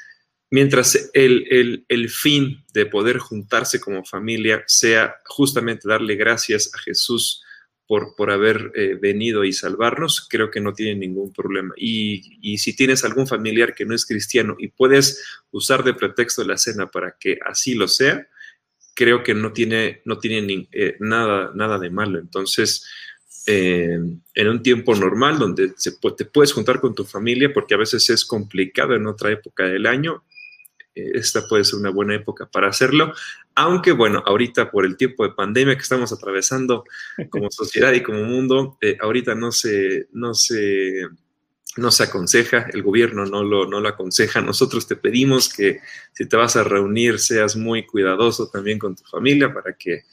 [0.54, 7.44] mientras el, fin de poder juntarse como familia sea justamente darle gracias a Jesús
[7.88, 11.74] por, por haber eh, venido y salvarnos, creo que no tiene ningún problema.
[11.78, 16.58] Y, si tienes algún familiar que no es cristiano y puedes usar de pretexto la
[16.58, 18.28] cena para que así lo sea,
[18.96, 22.20] creo que no tiene, no tiene eh, nada, nada de malo.
[22.20, 22.88] Entonces,
[23.46, 24.00] eh,
[24.36, 28.10] en un tiempo normal donde se, te puedes juntar con tu familia, porque a veces
[28.10, 30.24] es complicado en otra época del año,
[30.96, 33.14] esta puede ser una buena época para hacerlo,
[33.56, 36.84] aunque bueno, ahorita por el tiempo de pandemia que estamos atravesando
[37.30, 41.08] como sociedad y como mundo, eh, ahorita no se, no se,
[41.78, 45.80] no se aconseja, el gobierno no lo, no lo aconseja, nosotros te pedimos que
[46.14, 50.04] si te vas a reunir seas muy cuidadoso también con tu familia para que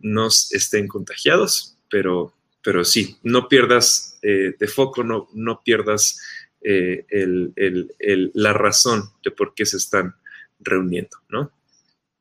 [0.00, 6.20] no estén contagiados, pero, pero sí, no pierdas eh, de foco, no, no pierdas
[6.62, 7.06] eh,
[8.34, 10.14] la razón de por qué se están
[10.58, 11.50] reuniendo, ¿no?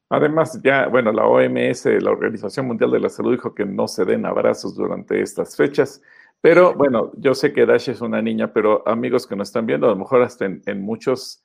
[0.10, 4.06] Además, ya, bueno, la OMS, la Organización Mundial de la Salud, dijo que no se
[4.06, 6.02] den abrazos durante estas fechas.
[6.41, 9.88] Pero bueno, yo sé que Dash es una niña, pero amigos que nos están viendo,
[9.88, 11.43] a lo mejor hasta en, muchos,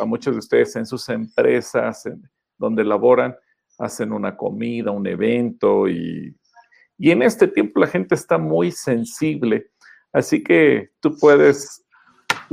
[0.00, 2.02] a muchos de ustedes en sus empresas,
[2.58, 3.36] donde laboran,
[3.78, 6.36] hacen una comida, un evento y,
[6.98, 9.70] y en este tiempo la gente está muy sensible.
[10.12, 11.83] Así que tú puedes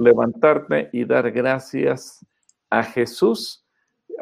[0.01, 2.25] levantarte y dar gracias
[2.69, 3.65] a Jesús,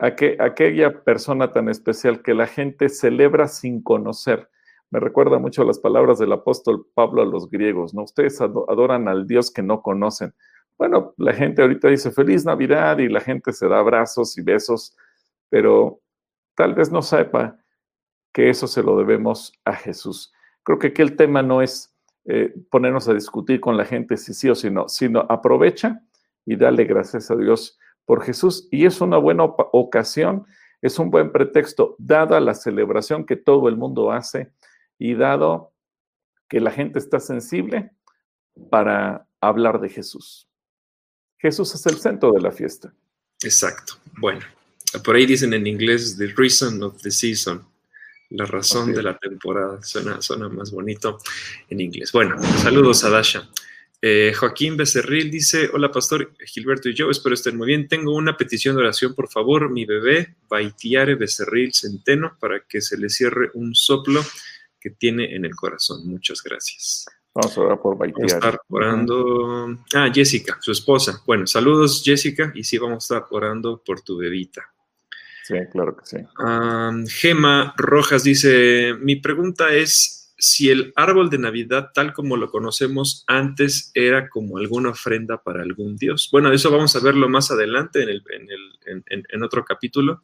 [0.01, 4.49] a aquella persona tan especial que la gente celebra sin conocer.
[4.91, 8.03] Me recuerda mucho las palabras del apóstol Pablo a los griegos, ¿no?
[8.03, 10.33] Ustedes adoran al Dios que no conocen.
[10.77, 14.95] Bueno, la gente ahorita dice feliz Navidad y la gente se da abrazos y besos,
[15.49, 15.99] pero
[16.55, 17.57] tal vez no sepa
[18.33, 20.33] que eso se lo debemos a Jesús.
[20.63, 21.93] Creo que aquí el tema no es
[22.31, 26.03] eh, ponernos a discutir con la gente si sí o si no, sino aprovecha
[26.45, 28.67] y dale gracias a Dios por Jesús.
[28.69, 30.45] Y es una buena ocasión,
[30.79, 34.53] es un buen pretexto, dada la celebración que todo el mundo hace
[34.99, 35.73] y dado
[36.47, 37.89] que la gente está sensible
[38.69, 40.47] para hablar de Jesús.
[41.39, 42.93] Jesús es el centro de la fiesta.
[43.41, 43.93] Exacto.
[44.19, 44.41] Bueno,
[45.03, 47.65] por ahí dicen en inglés, the reason of the season
[48.29, 49.81] la razón de la temporada.
[49.83, 51.19] Suena, suena más bonito
[51.69, 52.11] en inglés.
[52.11, 53.49] Bueno, saludos a Dasha.
[54.01, 57.87] Eh, Joaquín Becerril dice, hola pastor Gilberto y yo, espero estén muy bien.
[57.87, 62.97] Tengo una petición de oración, por favor, mi bebé, Baitiare Becerril Centeno, para que se
[62.97, 64.23] le cierre un soplo
[64.79, 66.07] que tiene en el corazón.
[66.07, 67.07] Muchas gracias.
[67.33, 68.21] Vamos a orar por Baitiare.
[68.21, 69.77] Vamos a estar orando.
[69.93, 71.21] Ah, Jessica, su esposa.
[71.25, 74.63] Bueno, saludos Jessica, y sí, vamos a estar orando por tu bebita.
[75.49, 76.17] Sí, claro que sí.
[77.07, 83.23] Gema Rojas dice, mi pregunta es si el árbol de Navidad, tal como lo conocemos
[83.25, 86.29] antes, era como alguna ofrenda para algún dios.
[86.31, 88.23] Bueno, eso vamos a verlo más adelante en, el,
[88.85, 90.21] en, otro capítulo.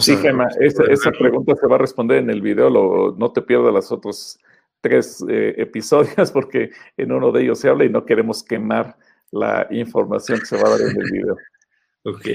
[0.00, 3.92] sí, Gema, esa, pregunta se va a responder en el video, no te pierdas los
[3.92, 4.40] otros
[4.80, 8.96] tres eh, episodios porque en uno de ellos se habla y no queremos quemar
[9.30, 11.36] la información que se va a dar en el video.
[12.04, 12.26] Ok.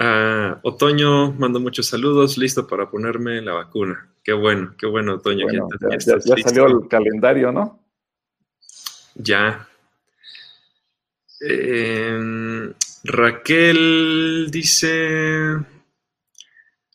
[0.00, 4.08] Ah, Otoño, mando muchos saludos, listo para ponerme la vacuna.
[4.22, 5.46] Qué bueno, qué bueno, Otoño.
[5.50, 7.84] ya, salió el calendario, ¿no?
[9.16, 9.68] Ya.
[11.40, 15.56] Em, Raquel dice,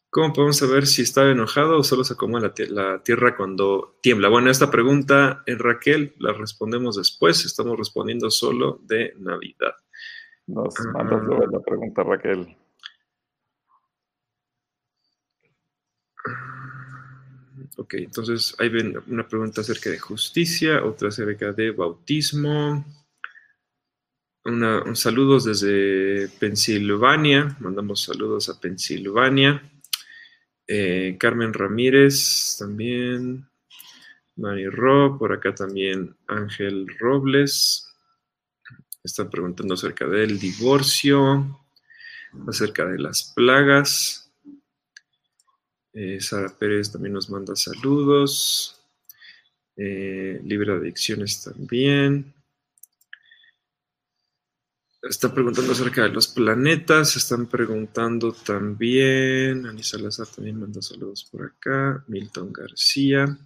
[0.09, 4.29] ¿cómo podemos saber si está enojado o solo se acomoda la, tierra cuando tiembla?
[4.29, 9.75] Bueno, esta pregunta, en Raquel, la respondemos después, estamos respondiendo solo de Navidad.
[10.47, 11.47] Nos mandas ah.
[11.51, 12.62] la pregunta, Raquel.
[17.75, 18.69] Ok, entonces hay
[19.07, 22.85] una pregunta acerca de justicia, otra acerca de bautismo.
[24.45, 29.63] un saludos desde Pensilvania, mandamos saludos a Pensilvania.
[30.67, 33.49] Eh, Carmen Ramírez también.
[34.35, 37.87] Mari Ro, por acá también Ángel Robles.
[39.03, 41.59] Están preguntando acerca del divorcio,
[42.47, 44.22] acerca de las plagas.
[45.93, 48.79] Eh, Sara Pérez también nos manda saludos.
[49.75, 52.33] Eh, libre adicciones también.
[55.01, 61.45] Están preguntando acerca de los planetas, están preguntando también, Ani Salazar también manda saludos por
[61.45, 63.37] acá, Milton García,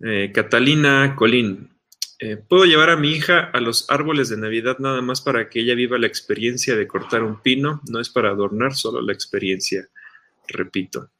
[0.00, 1.74] eh, Catalina Colín,
[2.20, 5.60] eh, ¿puedo llevar a mi hija a los árboles de Navidad nada más para que
[5.60, 7.80] ella viva la experiencia de cortar un pino?
[7.88, 9.88] No es para adornar, solo la experiencia,
[10.46, 11.10] repito.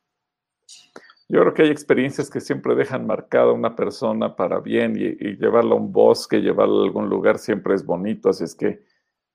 [1.28, 5.36] Yo creo que hay experiencias que siempre dejan marcada a una persona para bien y,
[5.36, 8.84] llevarla a un bosque, llevarla a algún lugar siempre es bonito, así es que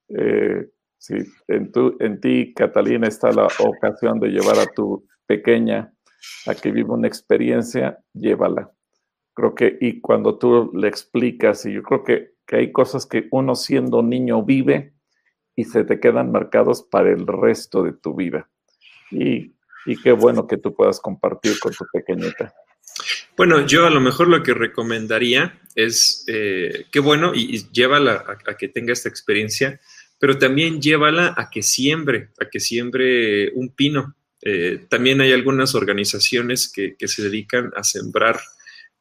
[0.10, 1.16] eh, si
[1.48, 5.94] en, tu, en ti, Catalina, está la ocasión de llevar a tu pequeña
[6.46, 8.72] a que viva una experiencia, llévala.
[9.34, 13.28] Creo que, y cuando tú le explicas, y yo creo que, que hay cosas que
[13.32, 14.94] uno siendo niño vive
[15.56, 18.50] y se te quedan marcados para el resto de tu vida.
[19.12, 19.56] Y
[19.90, 22.54] y qué bueno que tú puedas compartir con tu pequeñita.
[23.36, 28.56] Bueno, yo a lo mejor lo que recomendaría es, eh, qué bueno, y, llévala a,
[28.56, 29.80] que tenga esta experiencia,
[30.20, 34.16] pero también llévala a que siembre, a que siembre un pino.
[34.42, 38.40] Eh, también hay algunas organizaciones que, se dedican a sembrar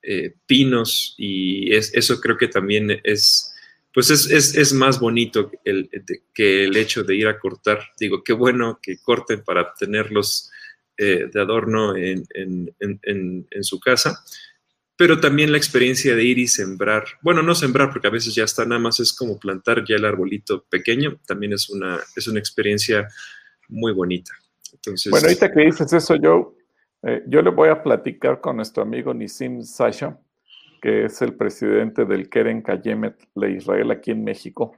[0.02, 3.52] eh, pinos y eso creo que también es,
[3.92, 5.90] pues es, es, más bonito el,
[6.32, 7.80] que el hecho de ir a cortar.
[7.98, 10.50] Digo, qué bueno que corten para tenerlos
[10.98, 14.18] eh, de adorno en, su casa,
[14.96, 18.42] pero también la experiencia de ir y sembrar, bueno, no sembrar, porque a veces ya
[18.42, 22.40] está, nada más es como plantar ya el arbolito pequeño, también es una, es una
[22.40, 23.06] experiencia
[23.68, 24.32] muy bonita.
[25.10, 26.56] Bueno, ahorita que dices eso, yo,
[27.04, 30.18] eh, yo le voy a platicar con nuestro amigo Nisim Sasha,
[30.82, 34.76] que es el presidente del Keren Kayemet de Israel aquí en México,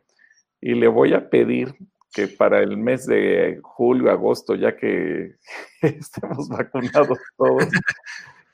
[0.60, 1.74] y le voy a pedir
[2.12, 5.36] que para el mes de julio, agosto, ya que
[5.82, 7.68] estemos vacunados todos,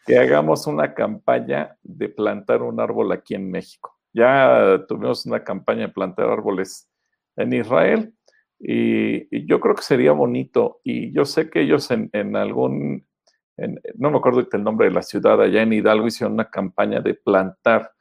[0.06, 3.96] que hagamos una campaña de plantar un árbol aquí en México.
[4.12, 6.88] Ya tuvimos una campaña de plantar árboles
[7.36, 8.14] en Israel
[8.58, 13.06] y, yo creo que sería bonito y yo sé que ellos en, algún,
[13.96, 17.14] no me acuerdo el nombre de la ciudad, allá en Hidalgo hicieron una campaña de
[17.14, 17.92] plantar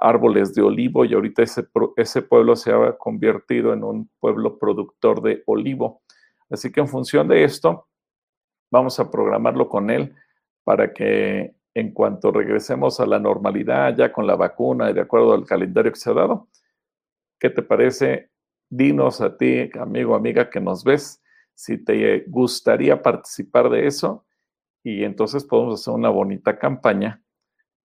[0.00, 5.42] árboles de olivo y ahorita ese, pueblo se ha convertido en un pueblo productor de
[5.46, 6.02] olivo.
[6.48, 7.88] Así que en función de esto,
[8.70, 10.14] vamos a programarlo con él
[10.64, 15.32] para que en cuanto regresemos a la normalidad ya con la vacuna y de acuerdo
[15.32, 16.48] al calendario que se ha dado,
[17.38, 18.30] ¿qué te parece?
[18.68, 21.22] Dinos a ti, amigo, amiga, que nos ves,
[21.54, 24.26] si te gustaría participar de eso
[24.82, 27.22] y entonces podemos hacer una bonita campaña,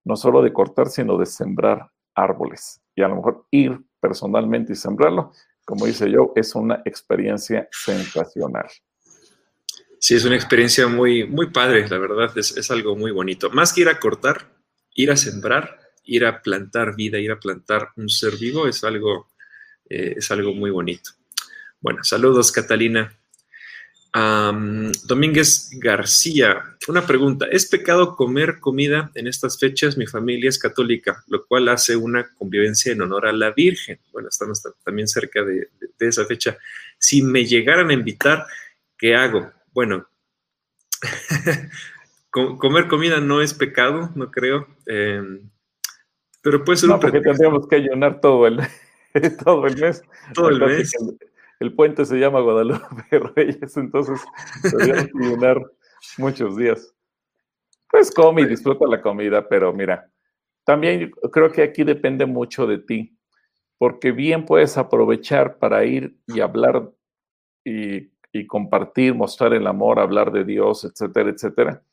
[0.03, 2.81] no solo de cortar, sino de sembrar árboles.
[2.95, 5.31] Y a lo mejor ir personalmente y sembrarlo,
[5.65, 8.67] como dice yo, es una experiencia sensacional.
[9.99, 13.49] Sí, es una experiencia muy, muy padre, la verdad, es, algo muy bonito.
[13.49, 14.53] Más que ir a cortar,
[14.93, 19.27] ir a sembrar, ir a plantar vida, ir a plantar un ser vivo, es algo,
[19.89, 21.11] eh, es algo muy bonito.
[21.81, 23.17] Bueno, saludos, Catalina.
[24.15, 27.47] Domínguez García, una pregunta.
[27.51, 29.97] ¿Es pecado comer comida en estas fechas?
[29.97, 33.99] Mi familia es católica, lo cual hace una convivencia en honor a la Virgen.
[34.13, 35.67] Bueno, estamos también cerca de,
[35.99, 36.57] esa fecha.
[36.97, 38.45] Si me llegaran a invitar,
[38.97, 39.51] ¿qué hago?
[39.73, 40.07] Bueno,
[42.29, 44.65] comer comida no es pecado, no creo.
[44.85, 45.49] Em,
[46.41, 48.61] pero puede ser no, porque tendríamos que ayunar todo el,
[49.43, 50.03] todo el mes.
[50.33, 50.95] Todo el mes
[51.59, 54.21] el puente se llama Guadalupe Reyes, entonces
[54.71, 55.61] podríamos llenar
[56.17, 56.93] muchos días.
[57.89, 60.11] Pues come y disfruta la comida, pero mira,
[60.65, 63.17] también creo que aquí depende mucho de ti,
[63.77, 66.91] porque bien puedes aprovechar para ir y hablar
[67.63, 71.83] y, y compartir, mostrar el amor, hablar de Dios, etcétera, etcétera.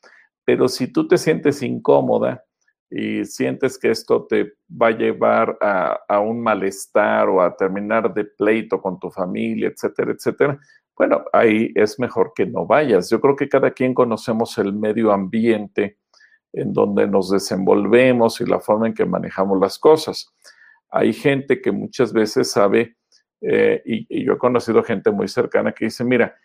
[0.43, 2.43] Pero si tú te sientes incómoda,
[2.95, 8.23] y sientes que esto te va a llevar a, un malestar o a terminar de
[8.25, 10.59] pleito con tu familia, etcétera, etcétera,
[10.95, 13.09] bueno, ahí es mejor que no vayas.
[13.09, 15.97] Yo creo que cada quien conocemos el medio ambiente
[16.53, 20.31] en donde nos desenvolvemos y la forma en que manejamos las cosas.
[20.91, 22.97] Hay gente que muchas veces sabe,
[23.41, 26.35] eh, y yo he conocido gente muy cercana que dice, mira,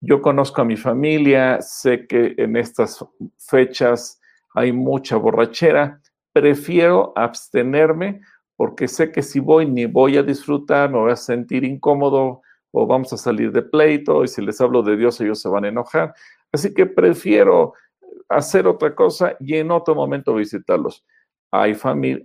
[0.00, 3.04] yo conozco a mi familia, sé que en estas
[3.36, 4.17] fechas
[4.54, 6.00] hay mucha borrachera,
[6.32, 8.20] prefiero abstenerme
[8.56, 12.42] porque sé que si voy ni voy a disfrutar, me voy a sentir incómodo
[12.72, 15.64] o vamos a salir de pleito y si les hablo de Dios ellos se van
[15.64, 16.14] a enojar.
[16.52, 17.74] Así que prefiero
[18.28, 21.04] hacer otra cosa y en otro momento visitarlos.
[21.50, 21.74] Hay,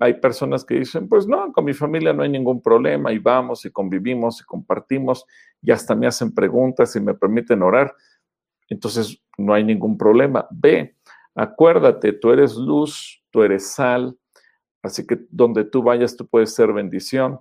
[0.01, 3.63] hay personas que dicen, pues no, con mi familia no hay ningún problema y vamos
[3.65, 5.25] y convivimos y compartimos
[5.61, 7.95] y hasta me hacen preguntas y me permiten orar.
[8.67, 10.45] Entonces no hay ningún problema.
[10.51, 10.97] Ve,
[11.35, 14.17] Acuérdate, tú eres luz, tú eres sal,
[14.83, 17.39] así que donde tú vayas tú puedes ser bendición.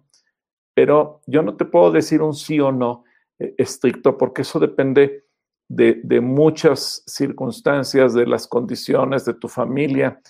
[0.75, 3.05] pero yo no te puedo decir un sí o no
[3.39, 5.27] eh, estricto porque eso depende
[5.69, 10.21] de, muchas circunstancias, de las condiciones de tu familia.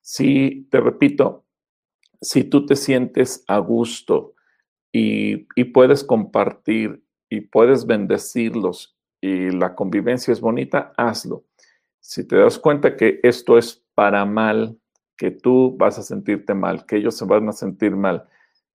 [0.00, 1.44] Si, te repito,
[2.20, 4.34] si tú te sientes a gusto
[4.92, 11.44] y, y puedes compartir y puedes bendecirlos y la convivencia es bonita, hazlo.
[12.06, 14.78] Si te das cuenta que esto es para mal,
[15.16, 18.28] que tú vas a sentirte mal, que ellos se van a sentir mal,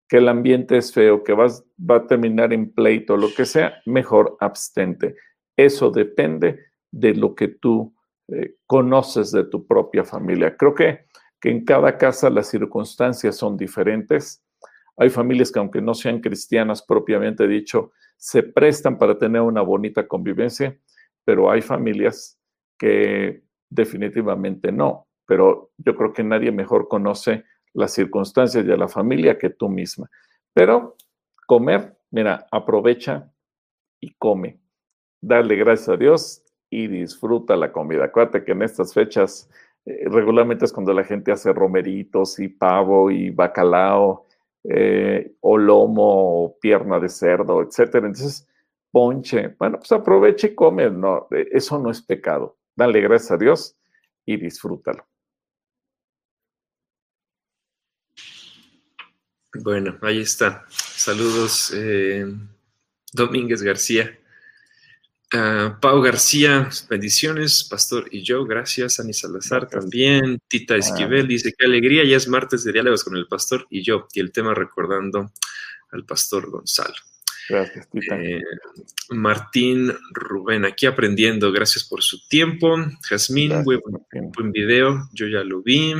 [0.07, 3.75] que el ambiente es feo, que vas, va a terminar en pleito, lo que sea,
[3.85, 5.15] mejor abstente.
[5.55, 6.59] Eso depende
[6.89, 7.93] de lo que tú
[8.29, 10.57] eh, conoces de tu propia familia.
[10.57, 11.05] Creo que,
[11.39, 14.43] que en cada casa las circunstancias son diferentes.
[14.97, 20.07] Hay familias que aunque no sean cristianas propiamente dicho, se prestan para tener una bonita
[20.07, 20.75] convivencia,
[21.23, 22.38] pero hay familias
[22.79, 25.05] que definitivamente no.
[25.27, 30.09] Pero yo creo que nadie mejor conoce las circunstancias de la familia que tú misma.
[30.53, 30.95] Pero
[31.45, 33.31] comer, mira, aprovecha
[33.99, 34.59] y come.
[35.21, 38.05] Dale gracias a Dios y disfruta la comida.
[38.05, 39.49] Acuérdate que en estas fechas
[39.85, 44.25] eh, regularmente es cuando la gente hace romeritos y pavo y bacalao
[44.63, 48.07] eh, o lomo o pierna de cerdo, etcétera.
[48.07, 48.47] Entonces,
[48.91, 50.89] ponche, bueno, pues aprovecha y come.
[50.89, 52.57] No, eh, eso no es pecado.
[52.79, 53.75] Dale gracias a Dios
[54.25, 55.05] y disfrútalo.
[59.53, 60.65] Bueno, ahí está.
[60.69, 62.25] Saludos, eh,
[63.11, 64.17] Domínguez García.
[65.33, 69.01] Uh, Pau García, bendiciones, Pastor y yo, gracias.
[69.01, 70.39] Ani Salazar también.
[70.47, 74.07] Tita Esquivel dice: Qué alegría, ya es martes de diálogos con el Pastor y yo.
[74.13, 75.33] Y el tema recordando
[75.91, 76.95] al Pastor Gonzalo.
[77.49, 78.21] Gracias, Tita.
[78.21, 78.43] Eh,
[79.09, 82.77] Martín Rubén, aquí aprendiendo, gracias por su tiempo.
[83.09, 83.81] Jazmín, buen,
[84.11, 85.93] buen video, yo ya lo vi.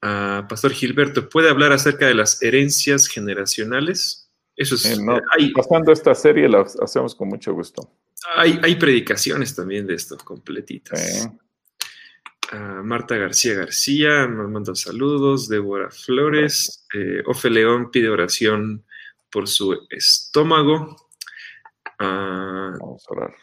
[0.00, 4.30] Uh, Pastor Gilberto, ¿puede hablar acerca de las herencias generacionales?
[4.54, 4.86] Eso es.
[4.86, 7.90] Eh, no, hay, pasando esta serie, lo hacemos con mucho gusto.
[8.36, 11.28] Hay, hay predicaciones también de esto, completitas.
[12.52, 15.48] Uh, Marta García García nos manda saludos.
[15.48, 16.86] Débora Flores.
[16.94, 18.84] Eh, Ofe León pide oración
[19.30, 20.96] por su estómago.
[22.00, 23.34] Uh, Vamos a orar.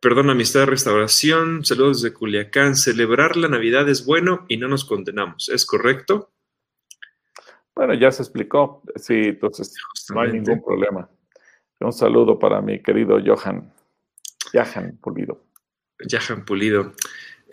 [0.00, 2.74] Perdón, amistad de restauración, saludos de Culiacán.
[2.74, 6.32] Celebrar la Navidad es bueno y no nos condenamos, ¿es correcto?
[7.74, 10.12] Bueno, ya se explicó, sí, entonces Justamente.
[10.14, 11.08] no hay ningún problema.
[11.80, 13.72] Un saludo para mi querido Johan,
[14.52, 15.44] Johan Pulido.
[16.10, 16.92] Johan Pulido.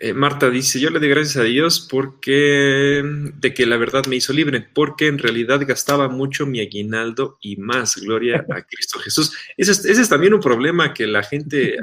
[0.01, 4.15] Eh, Marta dice, yo le doy gracias a Dios porque de que la verdad me
[4.15, 9.37] hizo libre, porque en realidad gastaba mucho mi aguinaldo y más, gloria a Cristo Jesús.
[9.57, 11.75] Ese es, ese es también un problema que la gente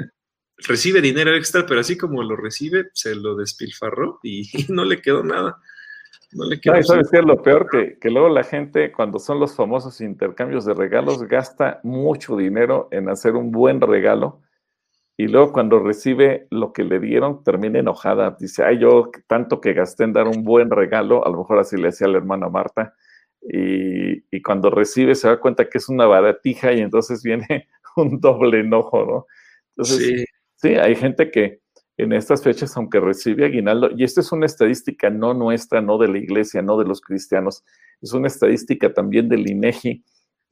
[0.57, 4.99] recibe dinero extra, pero así como lo recibe, se lo despilfarró y, y no le
[4.99, 5.61] quedó nada.
[6.31, 7.69] No le quedó no, ¿Sabes qué es lo peor?
[7.69, 12.87] Que, que, luego la gente, cuando son los famosos intercambios de regalos, gasta mucho dinero
[12.89, 14.41] en hacer un buen regalo
[15.17, 18.37] y luego cuando recibe lo que le dieron, termina enojada.
[18.39, 21.75] Dice, ay, yo tanto que gasté en dar un buen regalo, a lo mejor así
[21.75, 22.93] le decía la hermana Marta,
[23.41, 28.19] y, y cuando recibe se da cuenta que es una baratija y entonces viene un
[28.19, 29.25] doble enojo, ¿no?
[29.75, 30.25] Entonces, sí.
[30.59, 31.61] Sí, hay gente que
[31.97, 36.07] en estas fechas, aunque recibe aguinaldo, y esta es una estadística no nuestra, no de
[36.07, 37.63] la iglesia, no de los cristianos,
[38.01, 40.03] es una estadística también del INEGI,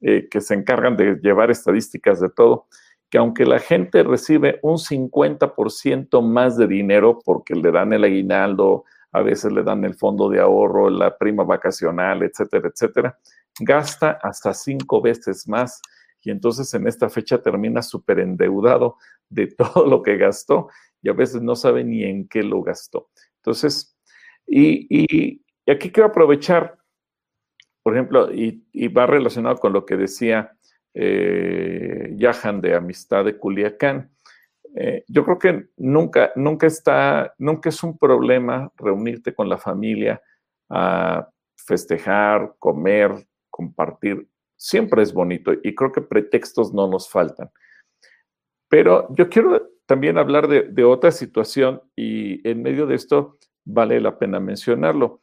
[0.02, 2.66] eh, que se encargan de llevar estadísticas de todo,
[3.10, 8.84] que aunque la gente recibe un 50% más de dinero porque le dan el aguinaldo,
[9.12, 13.18] a veces le dan el fondo de ahorro, la prima vacacional, etcétera, etcétera,
[13.60, 15.80] gasta hasta cinco veces más
[16.22, 18.96] y entonces en esta fecha termina súper endeudado
[19.28, 20.68] de todo lo que gastó
[21.00, 23.10] y a veces no sabe ni en qué lo gastó.
[23.36, 23.96] Entonces,
[24.44, 26.78] y, y, y aquí quiero aprovechar,
[27.82, 30.55] por ejemplo, y, y, va relacionado con lo que decía
[30.98, 34.10] eh, Yahan de Amistad de Culiacán.
[34.74, 40.22] Eh, yo creo que nunca, nunca está, nunca es un problema reunirte con la familia
[40.70, 43.12] a festejar, comer,
[43.50, 44.26] compartir.
[44.56, 47.50] Siempre es bonito y creo que pretextos no nos faltan.
[48.68, 53.36] Pero yo quiero también hablar de, otra situación y en medio de esto
[53.66, 55.20] vale la pena mencionarlo.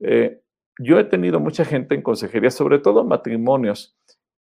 [0.00, 0.42] Eh,
[0.78, 3.96] yo he tenido mucha gente en consejería, sobre todo matrimonios,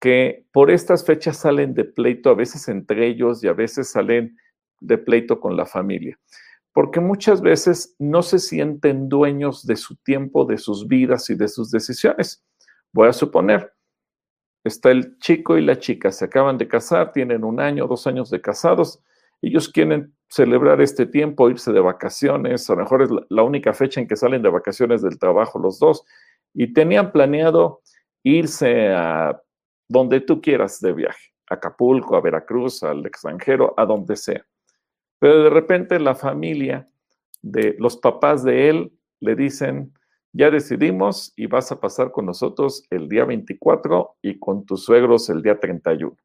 [0.01, 4.37] que por estas fechas salen de pleito, a veces entre ellos y a veces salen
[4.81, 6.19] de pleito con la familia,
[6.73, 11.49] porque muchas veces no se sienten dueños de su tiempo, de sus vidas y de
[11.49, 12.45] sus decisiones.
[12.93, 13.73] Voy a suponer,
[14.65, 18.31] está el chico y la chica, se acaban de casar, tienen un año, dos años
[18.31, 19.03] de casados,
[19.43, 24.01] ellos quieren celebrar este tiempo, irse de vacaciones, a lo mejor es la única fecha
[24.01, 26.05] en que salen de vacaciones del trabajo los dos,
[26.55, 27.83] y tenían planeado
[28.23, 29.41] irse a
[29.89, 34.45] donde tú quieras de viaje, a Acapulco, a Veracruz, al extranjero, a donde sea.
[35.19, 36.87] Pero de repente la familia
[37.43, 39.93] de los papás de él le dicen,
[40.33, 45.29] ya decidimos y vas a pasar con nosotros el día 24 y con tus suegros
[45.31, 46.17] el día 31.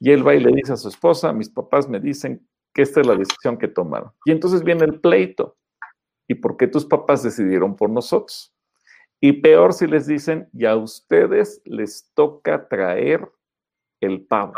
[0.00, 3.00] Y él va y le dice a su esposa, mis papás me dicen que esta
[3.00, 4.12] es la decisión que tomaron.
[4.24, 5.56] Y entonces viene el pleito.
[6.28, 8.54] ¿Y por qué tus papás decidieron por nosotros?
[9.20, 13.28] Y peor si les dicen, y a ustedes les toca traer
[14.00, 14.54] el pavo.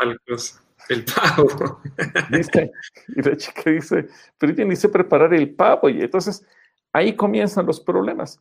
[0.89, 1.81] El pavo.
[3.07, 4.07] y la chica dice,
[4.37, 5.89] pero yo ni sé preparar el pavo.
[5.89, 6.45] Y entonces
[6.93, 8.39] ahí comienzan los problemas.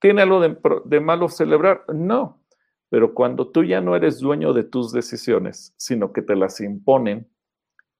[0.00, 1.84] ¿Tiene algo de, de malo celebrar?
[1.92, 2.40] No.
[2.90, 7.28] Pero cuando tú ya no eres dueño de tus decisiones, sino que te las imponen,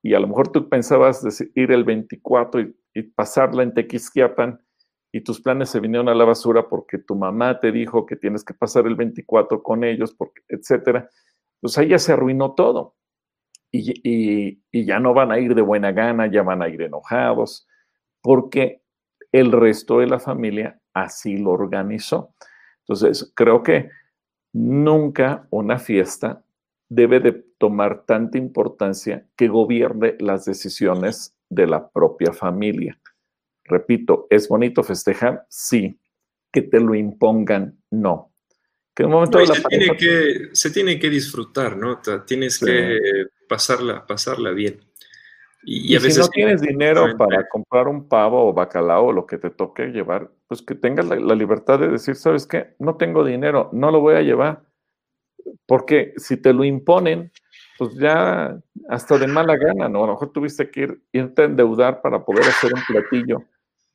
[0.03, 4.63] y a lo mejor tú pensabas ir el 24 y, y pasarla en Tequisquiapan,
[5.13, 8.45] y tus planes se vinieron a la basura porque tu mamá te dijo que tienes
[8.45, 11.09] que pasar el 24 con ellos, porque, etcétera,
[11.61, 12.95] pues ahí ya se arruinó todo.
[13.71, 17.67] Y, ya no van a ir de buena gana, ya van a ir enojados,
[18.23, 18.83] porque
[19.33, 22.35] el resto de la familia así lo organizó.
[22.81, 23.91] Entonces, creo que
[24.53, 26.43] nunca una fiesta
[26.89, 32.99] debe de tomar tanta importancia que gobierne las decisiones de la propia familia.
[33.69, 35.47] Repito, ¿es bonito festejar?
[35.49, 36.01] Sí.
[36.51, 38.33] Que te lo impongan, no.
[38.95, 42.01] Que un momento se, tiene que, se tiene que disfrutar, ¿no?
[42.27, 42.99] Tienes que
[43.49, 44.81] pasarla, pasarla bien.
[45.63, 49.27] Y, a veces si no tienes dinero para comprar un pavo o bacalao o lo
[49.27, 52.75] que te toque llevar, pues que tengas la, la, libertad de decir, ¿sabes qué?
[52.79, 54.63] No tengo dinero, no lo voy a llevar.
[55.67, 57.31] Porque si te lo imponen,
[57.79, 58.59] pues ya
[58.89, 60.05] hasta de mala gana, ¿no?
[60.05, 63.45] A lo mejor tuviste que ir, irte a endeudar para poder hacer un platillo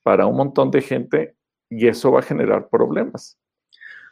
[0.04, 1.36] para un montón de gente
[1.70, 3.40] y eso va a generar problemas.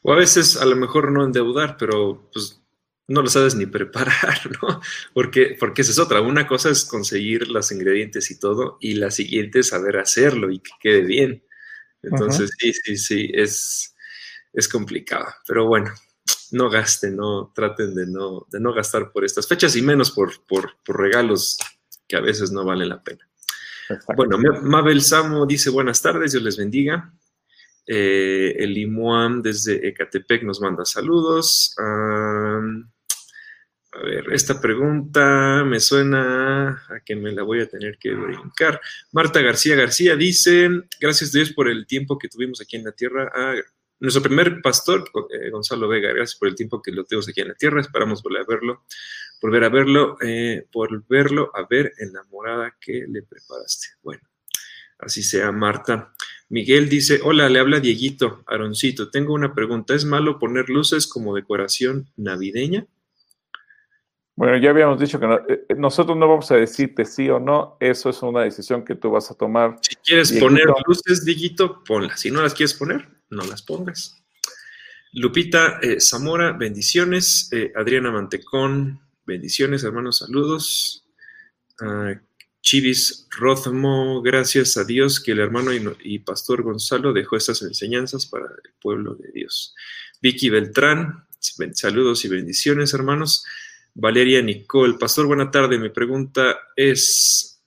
[0.04, 2.62] O a veces a lo mejor no endeudar, pero pues
[3.08, 4.82] no lo sabes ni preparar, ¿no?
[5.14, 6.22] Porque, porque esa es otra.
[6.22, 10.60] Una cosa es conseguir los ingredientes y todo, y la siguiente es saber hacerlo y
[10.60, 11.44] que quede bien.
[12.02, 13.96] Entonces, sí, sí, sí, es,
[14.54, 15.28] es complicado.
[15.46, 15.92] Pero bueno,
[16.52, 20.44] no gasten, no traten de no, de no gastar por estas fechas y menos por,
[20.46, 21.58] por, por regalos
[22.08, 23.31] que a veces no valen la pena.
[24.16, 27.14] Bueno, Mabel Samo dice buenas tardes, Dios les bendiga.
[27.86, 31.76] Eh, el Limuam desde Ecatepec nos manda saludos.
[31.78, 32.60] a
[34.04, 38.80] ver, esta pregunta me suena a que me la voy a tener que brincar.
[39.12, 40.70] Marta García García dice,
[41.00, 43.32] gracias a Dios por el tiempo que tuvimos aquí en la tierra.
[43.36, 43.56] Ah,
[44.00, 47.50] nuestro primer pastor, eh, Gonzalo Vega, gracias por el tiempo que lo tuvimos aquí en
[47.50, 47.82] la tierra.
[47.82, 48.84] Esperamos volver a verlo
[49.42, 53.88] volver a verlo, eh, por verlo a ver en la morada que le preparaste.
[54.04, 54.22] Bueno,
[55.00, 56.14] así sea, Marta.
[56.50, 61.34] Miguel dice, hola, le habla Dieguito, Aroncito, tengo una pregunta, ¿es malo poner luces como
[61.34, 62.86] decoración navideña?
[64.36, 67.78] Bueno, ya habíamos dicho que eh, eh, nosotros no vamos a decirte sí o no,
[67.80, 69.78] eso es una decisión que tú vas a tomar.
[69.82, 72.20] Si quieres poner luces, Dieguito, ponlas.
[72.20, 74.18] Si no las quieres poner, no las pongas.
[75.14, 77.50] Lupita Zamora, bendiciones.
[77.76, 81.06] Adriana Mantecón, Bendiciones, hermanos, saludos.
[82.62, 88.46] Chivis Rothmo, gracias a Dios que el hermano y, pastor Gonzalo dejó estas enseñanzas para
[88.46, 89.76] el pueblo de Dios.
[90.22, 91.26] Vicky Beltrán,
[91.74, 93.44] saludos y bendiciones, hermanos.
[93.94, 95.78] Valeria Nicole, pastor, buena tarde.
[95.78, 97.62] Mi pregunta es,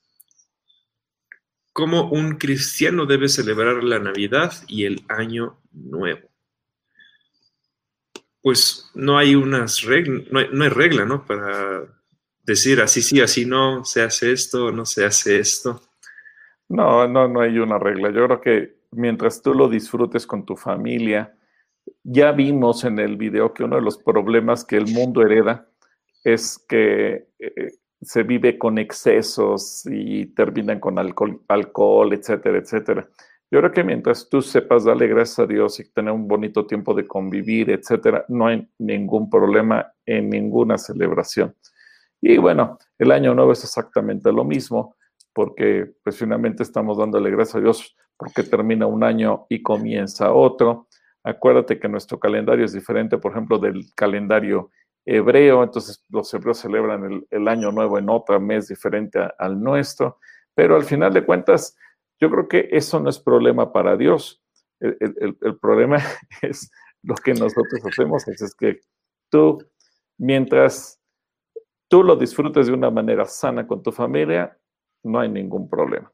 [1.71, 6.34] ¿cómo un cristiano debe celebrar la Navidad y el Año Nuevo?
[8.45, 11.25] Pues no hay unas reglas, no hay, regla, ¿no?
[11.25, 11.83] Para
[12.43, 15.81] decir así sí, así no, se hace esto, no se hace esto.
[16.69, 18.11] No, no, no hay una regla.
[18.11, 21.35] Yo creo que mientras tú lo disfrutes con tu familia,
[22.03, 25.67] ya vimos en el video que uno de los problemas que el mundo hereda
[26.23, 27.71] es que eh,
[28.03, 33.09] se vive con excesos y terminan con alcohol, alcohol, etcétera, etcétera.
[33.51, 36.93] Yo creo que mientras tú sepas darle gracias a Dios y tener un bonito tiempo
[36.93, 41.55] de convivir, etcétera, no hay ningún problema en ninguna celebración.
[42.21, 44.95] Y bueno, el año nuevo es exactamente lo mismo,
[45.33, 50.87] porque pues finalmente estamos dándole gracias a Dios porque termina un año y comienza otro.
[51.23, 54.71] Acuérdate que nuestro calendario es diferente, por ejemplo, del calendario
[55.05, 60.19] hebreo, entonces los hebreos celebran el, año nuevo en otro mes diferente al nuestro,
[60.55, 61.77] pero al final de cuentas,
[62.19, 64.41] yo creo que eso no es problema para Dios.
[64.79, 65.97] El, problema
[66.41, 66.71] es
[67.03, 68.81] lo que nosotros hacemos, es, que
[69.29, 69.63] tú,
[70.17, 70.99] mientras
[71.87, 74.57] tú lo disfrutes de una manera sana con tu familia,
[75.03, 76.11] no hay ningún problema.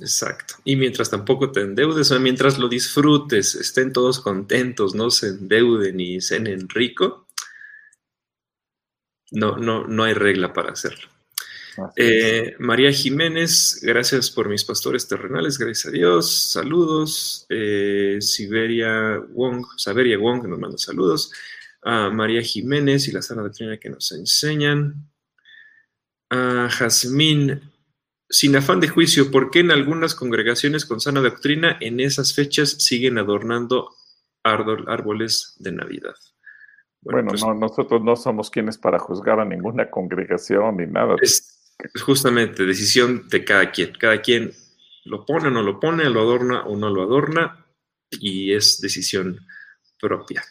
[0.00, 0.54] Exacto.
[0.64, 6.00] Y mientras tampoco te endeudes, o mientras lo disfrutes, estén todos contentos, no se endeuden
[6.00, 7.26] y cenen rico,
[9.30, 11.17] No, no, no hay regla para hacerlo.
[11.96, 17.46] Eh, María Jiménez, gracias por mis pastores terrenales, gracias a Dios, saludos.
[17.48, 21.32] Eh, Siberia Wong, Saberia Wong, que nos manda saludos.
[21.82, 25.08] A María Jiménez y la sana doctrina que nos enseñan.
[26.30, 27.62] A Jazmín,
[28.28, 32.70] sin afán de juicio, ¿por qué en algunas congregaciones con sana doctrina en esas fechas
[32.70, 33.94] siguen adornando
[34.42, 36.14] árboles de Navidad?
[37.00, 41.16] Bueno, pues no, nosotros no somos quienes para juzgar a ninguna congregación ni nada.
[41.22, 41.57] Es,
[42.02, 43.92] justamente decisión de cada quien.
[43.92, 44.52] Cada quien
[45.04, 47.66] lo pone o no lo pone, lo adorna o no lo adorna,
[48.10, 49.46] y es decisión
[50.00, 50.44] propia.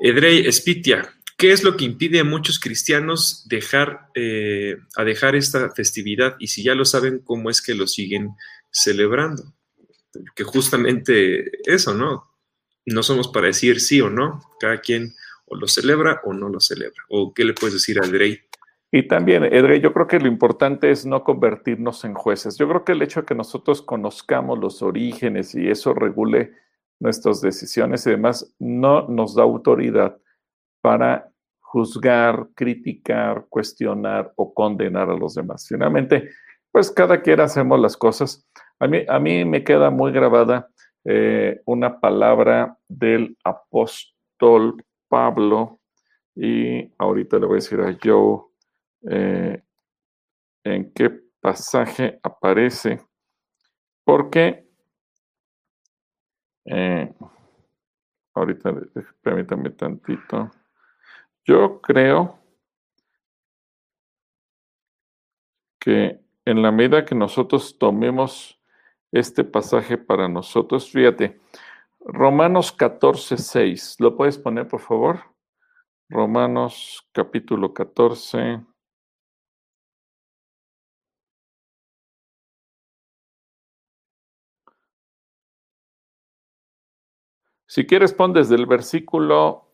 [0.00, 5.70] Edrey Espitia, ¿qué es lo que impide a muchos cristianos dejar, eh, a dejar esta
[5.70, 6.36] festividad?
[6.38, 8.30] Y si ya lo saben, ¿cómo es que lo siguen
[8.70, 9.54] celebrando?
[10.34, 12.24] Que justamente eso, ¿no?
[12.86, 15.14] No somos para decir sí o no, cada quien
[15.46, 17.02] o lo celebra o no lo celebra.
[17.08, 18.47] ¿O qué le puedes decir a Edrey
[18.90, 22.56] y también, Edre, yo creo que lo importante es no convertirnos en jueces.
[22.56, 26.52] Yo creo que el hecho de que nosotros conozcamos los orígenes y eso regule
[26.98, 30.16] nuestras decisiones y demás, no nos da autoridad
[30.80, 31.30] para
[31.60, 35.66] juzgar, criticar, cuestionar o condenar a los demás.
[35.68, 36.30] Finalmente,
[36.72, 38.46] pues cada quien hacemos las cosas.
[38.80, 40.68] A mí, a mí me queda muy grabada
[41.04, 45.80] eh, una palabra del apóstol Pablo
[46.34, 48.47] y ahorita le voy a decir a Joe
[49.02, 49.62] eh,
[50.64, 53.00] en qué pasaje aparece,
[54.04, 54.68] porque
[56.64, 57.14] eh,
[58.34, 58.74] ahorita
[59.22, 60.50] permítame tantito.
[61.44, 62.38] Yo creo
[65.80, 68.60] que en la medida que nosotros tomemos
[69.12, 71.40] este pasaje para nosotros, fíjate,
[72.00, 75.20] Romanos 14, 6, ¿lo puedes poner por favor?
[76.08, 78.62] Romanos capítulo 14.
[87.68, 89.68] Si quieres, pon desde el versículo,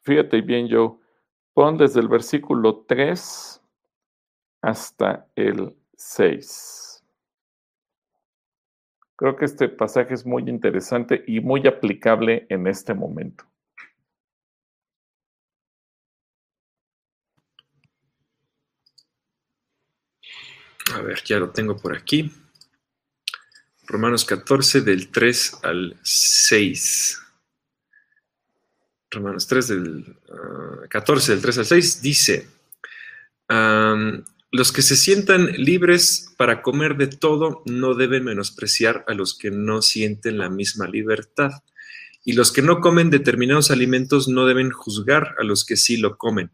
[0.00, 1.00] fíjate bien, yo,
[1.52, 3.62] pon desde el versículo 3
[4.62, 7.04] hasta el 6.
[9.16, 13.44] Creo que este pasaje es muy interesante y muy aplicable en este momento.
[20.94, 22.32] A ver, ya lo tengo por aquí.
[23.86, 27.24] Romanos 14 del 3 al 6.
[29.16, 30.16] Romanos 3 del
[30.88, 32.48] 14 ah, del 3 al 6 dice,
[34.50, 39.50] los que se sientan libres para comer de todo no deben menospreciar a los que
[39.50, 41.50] no sienten la misma libertad.
[42.24, 46.18] Y los que no comen determinados alimentos no deben juzgar a los que sí lo
[46.18, 46.50] comen,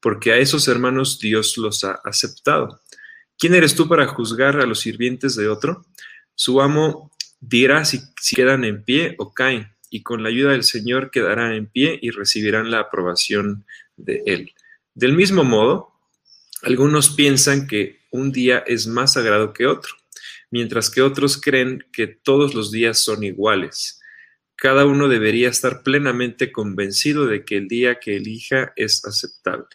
[0.00, 2.80] porque a esos hermanos Dios los ha aceptado.
[3.38, 5.84] ¿Quién eres tú para juzgar a los sirvientes de otro?
[6.34, 7.10] Su amo
[7.40, 8.00] dirá si
[8.34, 12.10] quedan en pie o caen y con la ayuda del Señor quedarán en pie y
[12.10, 13.64] recibirán la aprobación
[13.96, 14.52] de Él.
[14.94, 15.92] Del mismo modo,
[16.62, 19.94] algunos piensan que un día es más sagrado que otro,
[20.50, 24.00] mientras que otros creen que todos los días son iguales.
[24.56, 29.66] Cada uno debería estar plenamente convencido de que el día que elija es aceptable.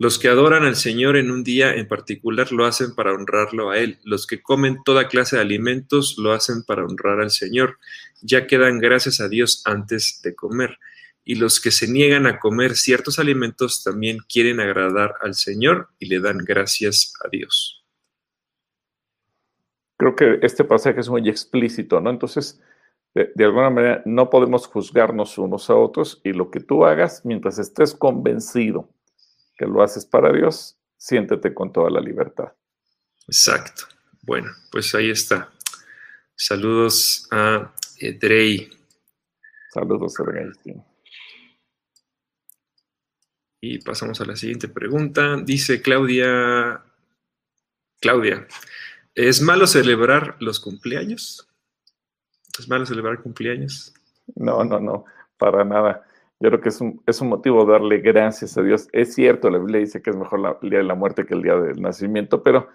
[0.00, 3.78] Los que adoran al Señor en un día en particular lo hacen para honrarlo a
[3.78, 3.98] Él.
[4.04, 7.78] Los que comen toda clase de alimentos lo hacen para honrar al Señor,
[8.22, 10.78] ya que dan gracias a Dios antes de comer.
[11.24, 16.06] Y los que se niegan a comer ciertos alimentos también quieren agradar al Señor y
[16.06, 17.84] le dan gracias a Dios.
[19.96, 22.10] Creo que este pasaje es muy explícito, ¿no?
[22.10, 22.60] Entonces,
[23.14, 27.22] de, de, alguna manera, no podemos juzgarnos unos a otros y lo que tú hagas
[27.24, 28.88] mientras estés convencido
[29.58, 32.52] que lo haces para Dios, siéntete con toda la libertad.
[33.26, 33.84] Exacto.
[34.22, 35.50] Bueno, pues ahí está.
[36.34, 38.70] Saludos a Edrey.
[39.70, 40.52] Saludos, Edrey.
[43.60, 45.36] Y pasamos a la siguiente pregunta.
[45.44, 46.84] Dice Claudia,
[48.00, 48.46] Claudia,
[49.14, 51.48] ¿es malo celebrar los cumpleaños?
[52.56, 53.92] ¿Es malo celebrar cumpleaños?
[54.36, 55.04] No, no, no,
[55.36, 56.07] para nada.
[56.40, 58.88] Yo creo que es un, es un motivo darle gracias a Dios.
[58.92, 61.42] Es cierto, la Biblia dice que es mejor el día de la muerte que el
[61.42, 62.68] día del nacimiento, pero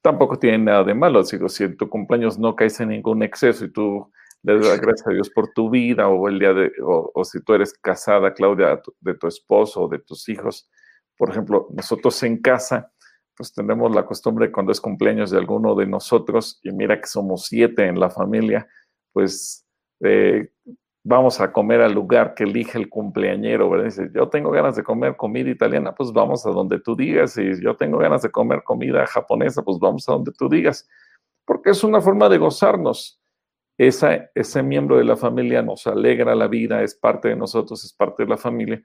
[0.00, 1.22] tampoco tiene nada de malo.
[1.22, 4.10] Digo, si en tu cumpleaños no caes en ningún exceso y tú
[4.42, 7.54] le das gracias a Dios por tu vida, o el día de, o, si tú
[7.54, 10.70] eres casada, Claudia, de tu esposo o de tus hijos.
[11.16, 12.92] Por ejemplo, nosotros en casa,
[13.36, 17.44] pues tenemos la costumbre cuando es cumpleaños de alguno de nosotros, y mira que somos
[17.46, 18.66] siete en la familia,
[19.12, 19.66] pues
[20.00, 20.50] eh,
[21.04, 24.10] vamos a comer al lugar que elige el cumpleañero, ¿verdad?
[24.14, 27.76] Yo tengo ganas de comer comida italiana, pues vamos a donde tú digas, y yo
[27.76, 30.88] tengo ganas de comer comida japonesa, pues vamos a donde tú digas,
[31.44, 33.18] porque es una forma de gozarnos.
[33.78, 37.92] Esa, ese miembro de la familia nos alegra la vida, es parte de nosotros, es
[37.92, 38.80] parte de la familia,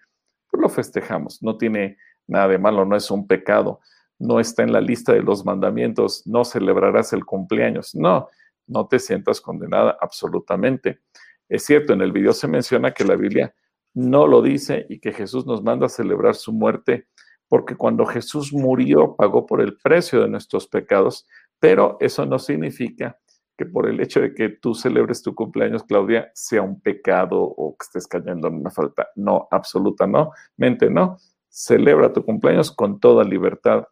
[0.49, 3.79] pues lo festejamos, no tiene nada de malo, no es un pecado,
[4.17, 8.29] no está en la lista de los mandamientos, no celebrarás el cumpleaños, no,
[8.65, 11.01] no te sientas condenada absolutamente.
[11.49, 13.53] Es cierto, en el video se menciona que la Biblia
[13.93, 17.07] no lo dice y que Jesús nos manda a celebrar su muerte
[17.47, 21.25] porque cuando Jesús murió pagó por el precio de nuestros pecados,
[21.59, 23.17] pero eso no significa
[23.57, 27.75] que por el hecho de que tú celebres tu cumpleaños, Claudia, sea un pecado o
[27.75, 29.07] que estés cayendo en una falta.
[29.15, 31.17] No, absoluta no, mente no.
[31.49, 33.85] Celebra tu cumpleaños con toda libertad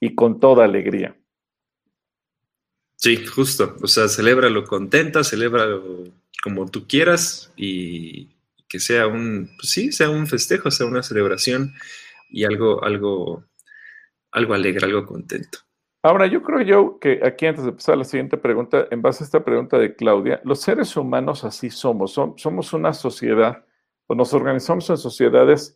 [0.00, 1.16] y con toda alegría.
[3.00, 3.76] Sí, justo.
[3.82, 6.04] O sea, celébralo contenta, celébralo
[6.42, 8.28] como tú quieras y
[8.68, 11.72] que sea un, pues sí, sea un festejo, sea una celebración
[12.28, 13.44] y algo, algo,
[14.32, 15.60] algo alegre, algo contento.
[16.02, 19.24] Ahora, yo creo yo que aquí antes de pasar a la siguiente pregunta, en base
[19.24, 23.64] a esta pregunta de Claudia, los seres humanos así somos, somos una sociedad,
[24.08, 25.74] o nos organizamos en sociedades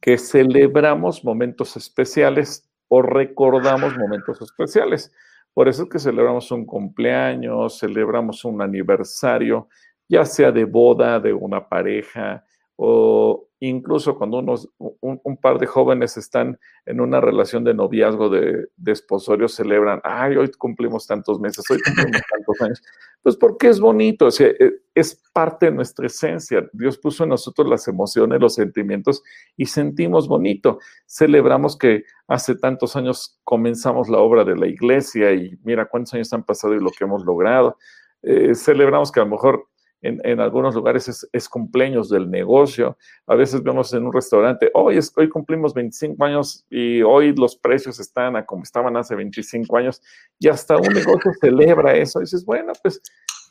[0.00, 5.12] que celebramos momentos especiales o recordamos momentos especiales.
[5.54, 9.68] Por eso es que celebramos un cumpleaños, celebramos un aniversario,
[10.08, 12.44] ya sea de boda de una pareja
[12.76, 18.66] o incluso cuando unos, un, par de jóvenes están en una relación de noviazgo, de,
[18.76, 22.82] de, esposorio, celebran, ay, hoy cumplimos tantos meses, hoy cumplimos tantos años.
[23.22, 26.68] Pues porque es bonito, o sea, e, es parte de nuestra esencia.
[26.72, 29.22] Dios puso en nosotros las emociones, los sentimientos
[29.56, 30.80] y sentimos bonito.
[31.06, 36.32] Celebramos que hace tantos años comenzamos la obra de la iglesia y mira cuántos años
[36.32, 37.76] han pasado y lo que hemos logrado.
[38.22, 39.68] Eh, celebramos que a lo mejor
[40.02, 42.98] en, algunos lugares es, cumpleaños del negocio.
[43.26, 48.00] A veces vemos en un restaurante, hoy, hoy cumplimos 25 años y hoy los precios
[48.00, 50.02] están a como estaban hace 25 años
[50.38, 52.18] y hasta un negocio celebra eso.
[52.18, 53.00] Y dices, bueno, pues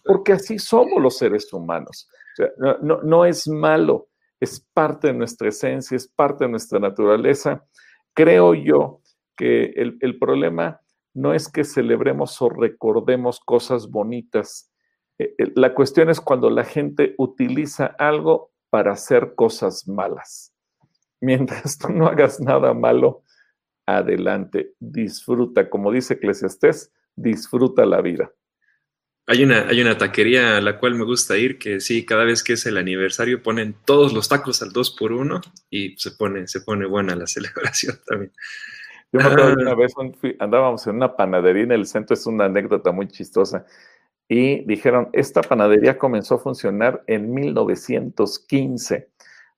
[0.04, 2.10] porque así somos los seres humanos.
[2.82, 7.64] no, no es malo, es parte de nuestra esencia, es parte de nuestra naturaleza.
[8.14, 9.02] Creo yo
[9.38, 10.82] que el, el problema
[11.14, 14.71] no es que celebremos o recordemos cosas bonitas,
[15.56, 20.54] la cuestión es cuando la gente utiliza algo para hacer cosas malas.
[21.20, 23.24] Mientras tú no hagas nada malo,
[23.86, 28.32] adelante, disfruta, como dice Eclesiastés, disfruta la vida.
[29.28, 32.44] Hay una, hay una taquería a la cual me gusta ir, que sí, cada vez
[32.44, 36.48] que es el aniversario ponen todos los tacos al 2 por 1 y se pone,
[36.48, 38.32] se pone buena la celebración también.
[39.14, 39.94] Yo me acuerdo de una vez
[40.40, 43.66] andábamos en una panadería en el centro, es una anécdota muy chistosa
[44.34, 49.10] y dijeron, esta panadería comenzó a funcionar en 1915,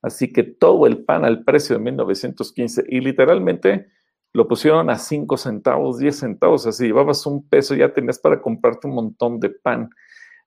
[0.02, 3.86] así que todo el pan al precio de 1915 y literalmente
[4.34, 8.88] lo pusieron a 5 centavos, 10 centavos, así llevabas un peso, ya tenías para comprarte
[8.88, 9.92] un montón de pan.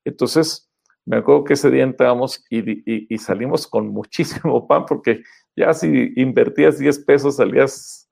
[0.05, 0.69] Entonces,
[1.05, 5.23] me acuerdo que ese día entramos y, y salimos con muchísimo pan porque
[5.55, 8.11] ya si invertías 10 pesos salías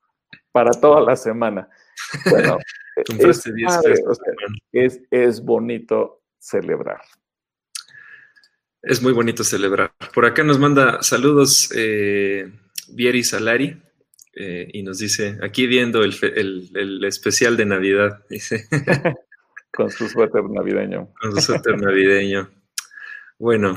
[0.52, 1.68] para toda la semana.
[2.30, 2.58] Bueno,
[4.72, 7.00] es, es, bonito celebrar.
[8.82, 9.92] Es muy bonito celebrar.
[10.12, 12.52] Por acá nos manda saludos eh,
[12.88, 13.80] Vieri Salari
[14.34, 18.66] eh, y nos dice, aquí viendo el, especial de Navidad, dice.
[19.72, 21.12] Con su suéter navideño.
[21.20, 22.48] Con su suéter navideño.
[23.38, 23.74] Bueno,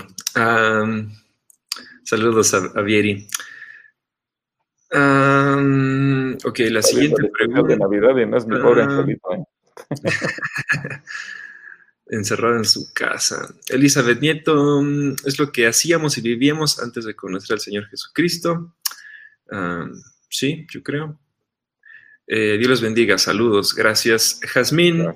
[2.03, 3.27] saludos a Vieri
[4.91, 7.67] ok, la siguiente pregunta.
[7.67, 9.05] De Navidad y no es mi pobre ah.
[9.07, 9.43] ¿eh?
[12.09, 13.53] Encerrado en su casa.
[13.67, 18.75] Elizabeth Nieto, mm, es lo que hacíamos y vivíamos antes de conocer al Señor Jesucristo.
[20.29, 21.19] sí, yo creo.
[22.27, 24.39] Eh, Dios los bendiga, saludos, gracias.
[24.41, 25.07] Jazmín,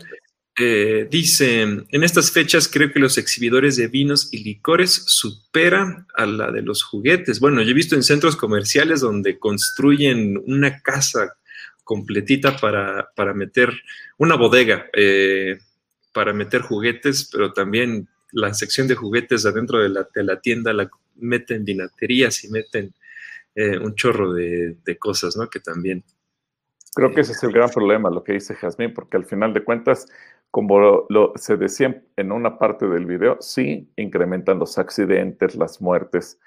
[0.60, 6.26] eh, dice, en estas fechas creo que los exhibidores de vinos y licores superan a
[6.26, 7.40] la de los juguetes.
[7.40, 11.38] Bueno, yo he visto en centros comerciales donde construyen una casa
[11.84, 13.72] completita para, meter
[14.18, 15.58] una bodega, eh,
[16.14, 20.74] para meter juguetes, pero también la sección de juguetes adentro de la, de la tienda
[20.74, 22.94] la meten vinaterías y meten
[23.56, 25.50] eh, un chorro de, de, cosas, ¿no?
[25.50, 26.04] Que también...
[26.94, 29.64] Creo que ese es el gran problema, lo que dice Jazmín, porque al final de
[29.64, 30.08] cuentas
[30.52, 36.40] como lo, se decía en una parte del video, sí incrementan los accidentes, las muertes.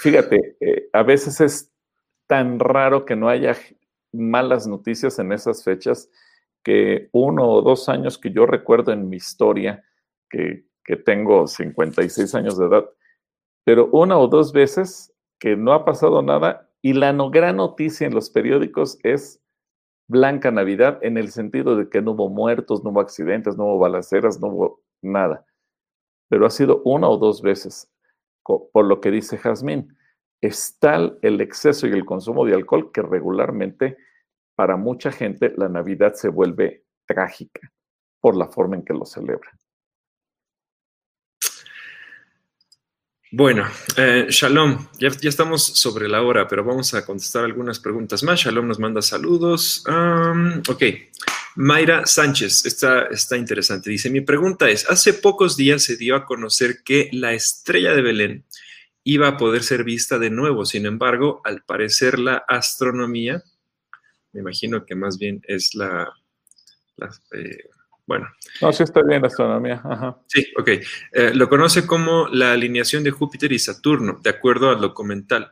[0.00, 1.70] Fíjate, eh, a veces es
[2.26, 3.54] tan raro que no haya
[4.12, 6.10] malas noticias en esas fechas
[6.62, 9.84] que uno o dos años que yo recuerdo en mi historia,
[10.30, 12.88] que, que tengo 56 años de edad,
[13.64, 18.06] pero una o dos veces que no ha pasado nada y la no, gran noticia
[18.06, 19.43] en los periódicos es
[20.06, 23.78] Blanca Navidad en el sentido de que no hubo muertos, no hubo accidentes, no hubo
[23.78, 25.46] balaceras, no hubo nada.
[26.28, 27.90] Pero ha sido una o dos veces,
[28.42, 29.96] por lo que dice Jazmín.
[30.40, 33.96] Es tal el exceso y el consumo de alcohol que regularmente
[34.54, 37.72] para mucha gente la Navidad se vuelve trágica
[38.20, 39.50] por la forma en que lo celebra.
[43.36, 48.38] Bueno, eh, Shalom, ya, estamos sobre la hora, pero vamos a contestar algunas preguntas más.
[48.38, 49.82] Shalom nos manda saludos.
[50.68, 50.82] ok,
[51.56, 53.90] Mayra Sánchez, está, está interesante.
[53.90, 58.02] Dice, mi pregunta es, hace pocos días se dio a conocer que la estrella de
[58.02, 58.44] Belén
[59.02, 60.64] iba a poder ser vista de nuevo.
[60.64, 63.42] Sin embargo, al parecer la astronomía,
[64.30, 66.08] me imagino que más bien es la,
[67.32, 67.64] eh,
[68.06, 68.28] bueno.
[68.60, 69.82] No, sí está bien la astronomía.
[70.26, 70.68] Sí, ok.
[71.12, 75.50] Eh, lo conoce como la alineación de Júpiter y Saturno, de acuerdo al documental.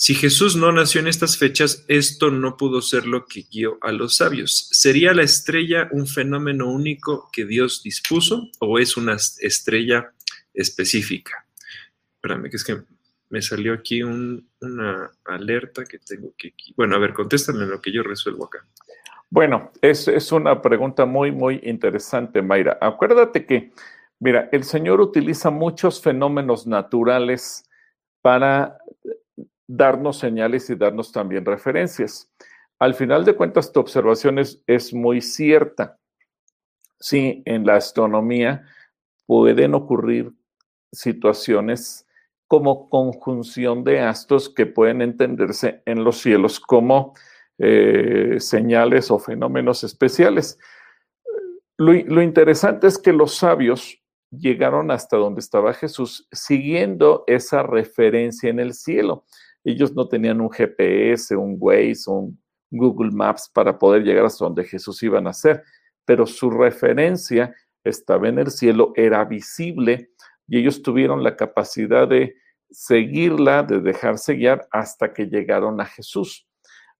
[0.00, 3.90] Si Jesús no nació en estas fechas, esto no pudo ser lo que guió a
[3.90, 4.68] los sabios.
[4.70, 10.12] ¿Sería la estrella un fenómeno único que Dios dispuso o es una estrella
[10.54, 11.46] específica?
[12.14, 12.76] Espérame, que es que
[13.30, 16.54] me salió aquí una alerta que tengo que...
[16.76, 18.64] Bueno, a ver, contéstame lo que yo resuelvo acá.
[19.30, 22.78] Bueno, es, es una pregunta muy, muy interesante, Mayra.
[22.80, 23.72] Acuérdate que,
[24.20, 27.68] mira, el Señor utiliza muchos fenómenos naturales
[28.22, 28.78] para
[29.66, 32.30] darnos señales y darnos también referencias.
[32.78, 35.98] Al final de cuentas, tu observación es, es muy cierta.
[36.98, 38.64] Sí, en la astronomía
[39.26, 40.32] pueden ocurrir
[40.90, 42.06] situaciones
[42.46, 47.12] como conjunción de astros que pueden entenderse en los cielos como
[47.58, 50.58] eh, señales o fenómenos especiales.
[51.76, 58.50] Lo, lo, interesante es que los sabios llegaron hasta donde estaba Jesús siguiendo esa referencia
[58.50, 59.24] en el cielo.
[59.64, 62.38] Ellos no tenían un GPS, un Waze, un
[62.70, 65.62] Google Maps para poder llegar hasta donde Jesús iba a nacer,
[66.04, 67.54] pero su referencia
[67.84, 70.10] estaba en el cielo, era visible
[70.46, 72.34] y ellos tuvieron la capacidad de
[72.70, 76.47] seguirla, de dejarse guiar hasta que llegaron a Jesús.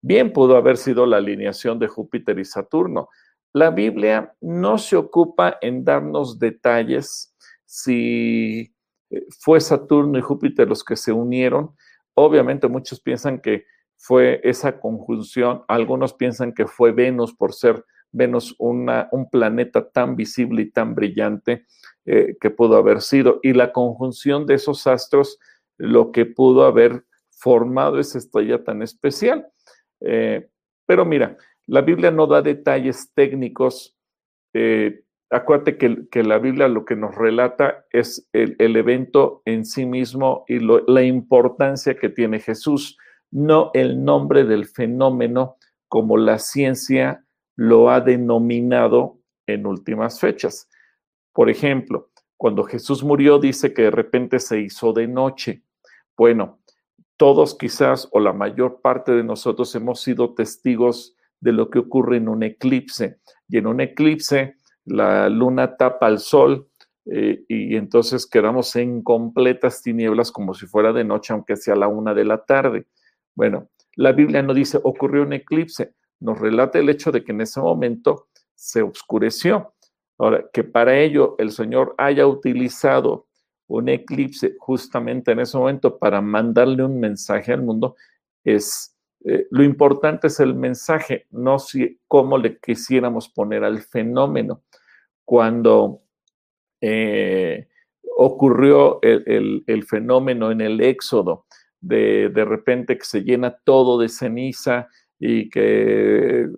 [0.00, 3.08] Bien pudo haber sido la alineación de Júpiter y Saturno.
[3.52, 7.34] La Biblia no se ocupa en darnos detalles
[7.64, 8.72] si
[9.10, 11.74] eh, fue Saturno y Júpiter los que se unieron.
[12.14, 13.64] Obviamente muchos piensan que
[13.96, 20.62] fue esa conjunción, algunos piensan que fue Venus por ser Venus un planeta tan visible
[20.62, 21.66] y tan brillante
[22.06, 23.40] eh, que pudo haber sido.
[23.42, 25.38] Y la conjunción de esos astros,
[25.76, 29.46] lo que pudo haber formado esa estrella tan especial.
[30.00, 30.48] Eh,
[30.86, 31.36] pero mira,
[31.66, 33.96] la Biblia no da detalles técnicos.
[34.54, 40.44] Eh, acuérdate que, la Biblia lo que nos relata es el, evento en sí mismo
[40.48, 42.96] y la importancia que tiene Jesús,
[43.30, 45.56] no el nombre del fenómeno
[45.88, 47.24] como la ciencia
[47.56, 50.68] lo ha denominado en últimas fechas.
[51.32, 55.64] Por ejemplo, cuando Jesús murió dice que de repente se hizo de noche.
[56.16, 56.60] Bueno,
[57.18, 62.16] todos quizás o la mayor parte de nosotros hemos sido testigos de lo que ocurre
[62.16, 63.18] en un eclipse.
[63.48, 66.68] Y en un eclipse la luna tapa al sol
[67.04, 71.88] eh, y entonces quedamos en completas tinieblas como si fuera de noche, aunque sea la
[71.88, 72.86] una de la tarde.
[73.34, 77.40] Bueno, la Biblia no dice ocurrió un eclipse, nos relata el hecho de que en
[77.40, 79.74] ese momento se oscureció.
[80.18, 83.27] Ahora, que para ello el Señor haya utilizado
[83.68, 87.96] un eclipse justamente en ese momento para mandarle un mensaje al mundo,
[88.44, 94.62] es eh, lo importante es el mensaje, no si cómo le quisiéramos poner al fenómeno.
[95.24, 96.02] Cuando
[96.80, 97.68] eh,
[98.16, 101.46] ocurrió el, fenómeno en el éxodo,
[101.80, 104.88] de, de repente que se llena todo de ceniza
[105.18, 106.48] y que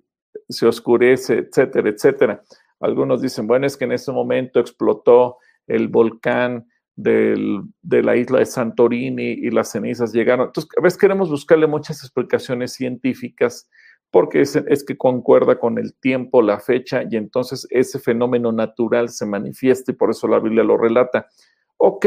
[0.48, 2.42] se oscurece, etcétera, etcétera.
[2.80, 6.66] Algunos dicen, bueno, es que en ese momento explotó el volcán
[7.02, 10.46] de la isla de Santorini y las cenizas llegaron.
[10.46, 13.68] Entonces, a veces queremos buscarle muchas explicaciones científicas
[14.10, 19.08] porque es, es, que concuerda con el tiempo, la fecha, y entonces ese fenómeno natural
[19.08, 21.28] se manifiesta y por eso la Biblia lo relata.
[21.76, 22.06] Ok,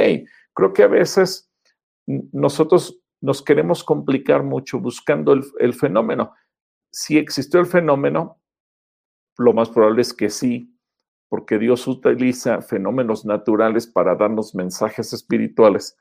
[0.53, 1.49] creo que a veces
[2.05, 6.33] nosotros nos queremos complicar mucho buscando el, el fenómeno.
[6.91, 8.41] Si existió el fenómeno,
[9.37, 10.72] lo más probable es que sí,
[11.33, 15.97] porque Dios utiliza fenómenos naturales para darnos mensajes espirituales.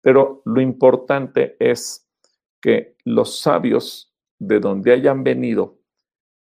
[0.00, 2.10] Pero lo importante es
[2.60, 5.78] que los sabios de donde hayan venido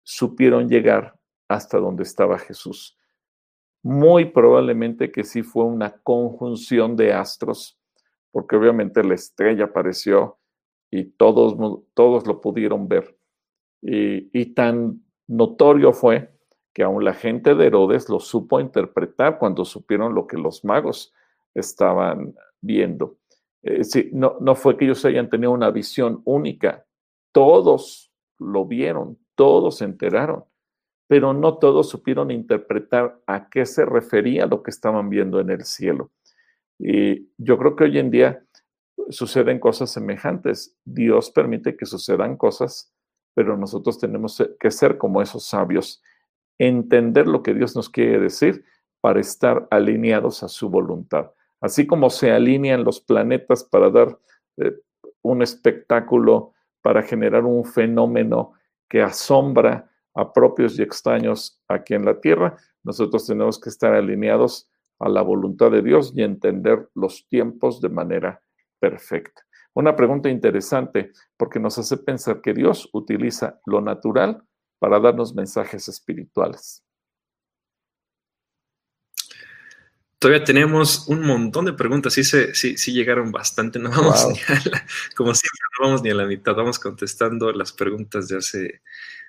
[0.04, 2.96] supieron llegar hasta donde estaba Jesús.
[3.82, 7.78] Muy probablemente que sí fue una conjunción de astros,
[8.30, 10.38] porque obviamente la estrella apareció
[10.90, 13.18] y todos, todos lo pudieron ver.
[13.82, 16.37] Y, y tan notorio fue
[16.78, 21.12] que aún la gente de Herodes lo supo interpretar cuando supieron lo que los magos
[21.52, 23.16] estaban viendo.
[23.64, 26.86] Eh, no, no fue que ellos hayan tenido una visión única,
[27.32, 30.44] todos lo vieron, todos se enteraron,
[31.08, 35.64] pero no todos supieron interpretar a qué se refería lo que estaban viendo en el
[35.64, 36.12] cielo.
[36.78, 38.40] Y yo creo que hoy en día
[39.10, 40.76] suceden cosas semejantes.
[40.84, 42.94] Dios permite que sucedan cosas,
[43.34, 46.04] pero nosotros tenemos que ser como esos sabios,
[46.58, 48.64] entender lo que Dios nos quiere decir
[49.00, 51.30] para estar alineados a su voluntad.
[51.60, 54.18] Así como se alinean los planetas para dar
[54.58, 54.72] eh,
[55.22, 56.52] un espectáculo,
[56.82, 58.52] para generar un fenómeno
[58.88, 64.68] que asombra a propios y extraños aquí en la Tierra, nosotros tenemos que estar alineados
[64.98, 68.40] a la voluntad de Dios y entender los tiempos de manera
[68.80, 69.42] perfecta.
[69.74, 74.42] Una pregunta interesante porque nos hace pensar que Dios utiliza lo natural
[74.78, 76.84] para darnos mensajes espirituales.
[80.18, 84.60] Todavía tenemos un montón de preguntas, sí, sí, sí llegaron bastante, no vamos ni a
[84.68, 88.82] la, como siempre, no vamos ni a la mitad, vamos contestando las preguntas de hace,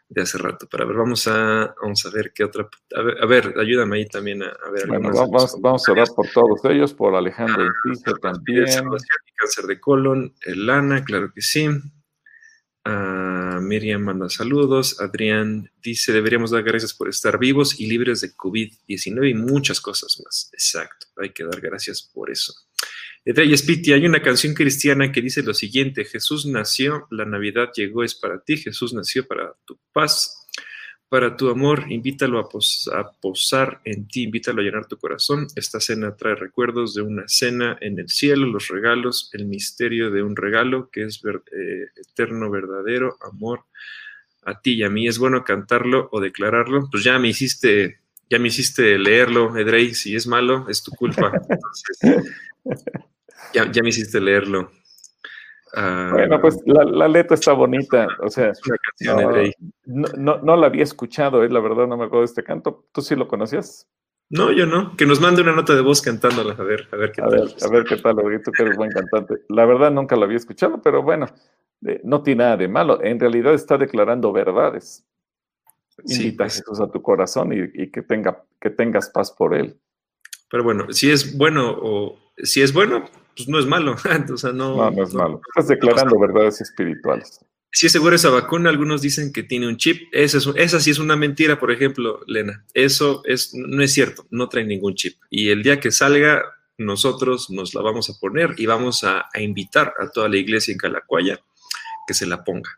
[0.07, 0.67] de hace rato.
[0.67, 4.41] Pero a ver, vamos a, vamos a ver qué otra, a ver, ayúdame ahí también
[4.41, 4.87] a, ver.
[4.87, 8.65] Bueno, vamos, vamos, a orar por todos ellos, por Alejandro ah, también.
[8.65, 11.69] Cáncer de colon, Elana, claro que sí.
[13.61, 14.99] Miriam manda saludos.
[14.99, 20.21] Adrián dice, deberíamos dar gracias por estar vivos y libres de COVID-19 y muchas cosas
[20.23, 20.49] más.
[20.53, 22.53] Exacto, hay que dar gracias por eso.
[23.25, 28.03] Edrey Spiti, hay una canción cristiana que dice lo siguiente, Jesús nació, la Navidad llegó,
[28.03, 30.47] es para ti, Jesús nació para tu paz,
[31.09, 35.47] para tu amor, invítalo a, posar en ti, invítalo a llenar tu corazón.
[35.55, 40.21] Esta cena trae recuerdos de una cena en el cielo, los regalos, el misterio de
[40.21, 43.65] un regalo que es eh, eterno, verdadero, amor
[44.45, 45.07] a ti y a mí.
[45.07, 46.87] Es bueno cantarlo o declararlo.
[46.91, 49.95] Pues ya me hiciste, ya me hiciste leerlo, Edrey.
[49.95, 51.31] Si es malo, es tu culpa.
[53.53, 54.71] ya, ya me hiciste leerlo.
[55.75, 58.51] Ah, bueno, pues la, letra está bonita, o sea,
[59.85, 62.85] no, no, la había escuchado, eh, la verdad no me acuerdo de este canto.
[62.91, 63.87] ¿Tú sí lo conocías?
[64.29, 64.95] No, yo no.
[64.95, 67.33] Que nos mande una nota de voz cantándola, a ver, a ver qué tal.
[67.33, 69.35] a ver qué tal, tú que eres buen cantante.
[69.49, 71.27] La verdad nunca lo había escuchado, pero bueno,
[71.85, 73.03] eh, no tiene nada de malo.
[73.03, 75.03] En realidad está declarando verdades.
[76.05, 76.57] Invita a pues.
[76.57, 79.77] Jesús a tu corazón y, que, tenga, que tengas paz por él.
[80.49, 83.05] Pero bueno, si es bueno o si es bueno,
[83.39, 83.95] pues no es malo.
[84.53, 85.41] no, no, es malo.
[85.55, 87.39] Estás declarando verdades espirituales.
[87.71, 90.09] Si es seguro esa vacuna, algunos dicen que tiene un chip.
[90.11, 92.65] Esa, es, esa sí es una mentira, por ejemplo, Lena.
[92.73, 95.17] Eso es, no es cierto, no trae ningún chip.
[95.29, 96.43] Y el día que salga,
[96.77, 100.79] nosotros nos la vamos a poner y vamos a, invitar a toda la iglesia en
[100.79, 101.39] Calacuaya
[102.07, 102.71] que se la ponga.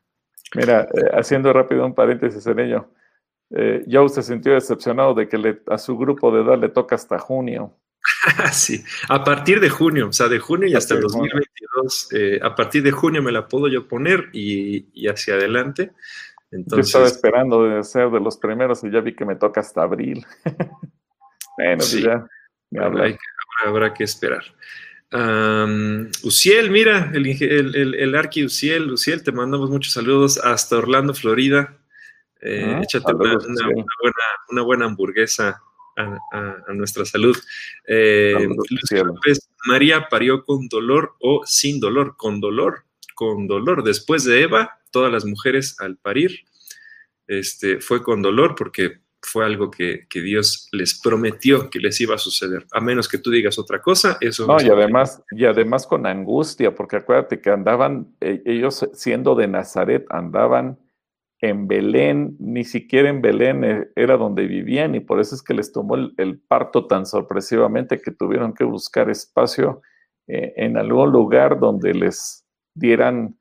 [0.53, 2.91] Mira, eh, haciendo rápido un paréntesis en ello,
[3.51, 7.17] eh, Joe se sintió decepcionado de que a su grupo de edad le toca hasta
[7.17, 7.75] junio.
[8.51, 12.55] sí, a partir de junio, o sea, de junio y hasta el 2022, eh, a
[12.55, 15.91] partir de junio me la puedo yo poner y, hacia adelante.
[16.51, 19.61] Entonces, yo estaba esperando de ser de los primeros y ya vi que me toca
[19.61, 20.25] hasta abril.
[21.57, 22.27] bueno, pues sí, ya.
[23.63, 24.43] Habrá, que esperar.
[26.23, 31.77] Uciel, mira, el, el, el, Arqui Uciel, Uciel, te mandamos muchos saludos hasta Orlando, Florida.
[32.41, 34.15] Eh, ah, échate una, buena,
[34.49, 35.61] una buena hamburguesa
[35.97, 37.37] a, nuestra salud.
[37.87, 38.47] Eh,
[39.65, 42.85] María parió con dolor o sin dolor, con dolor,
[43.15, 43.83] con dolor.
[43.83, 46.45] Después de Eva, todas las mujeres al parir,
[47.27, 52.17] este, fue con dolor porque fue algo que, Dios les prometió que les iba a
[52.17, 52.65] suceder.
[52.71, 54.61] A menos que tú digas otra cosa, eso no.
[54.61, 60.05] y además, y además con angustia, porque acuérdate que andaban, e, ellos siendo de Nazaret,
[60.09, 60.79] andaban
[61.41, 65.55] en Belén, ni siquiera en Belén eh, era donde vivían y por eso es que
[65.55, 69.81] les tomó el, parto tan sorpresivamente que tuvieron que buscar espacio
[70.27, 72.45] eh, en algún lugar donde les
[72.75, 73.39] dieran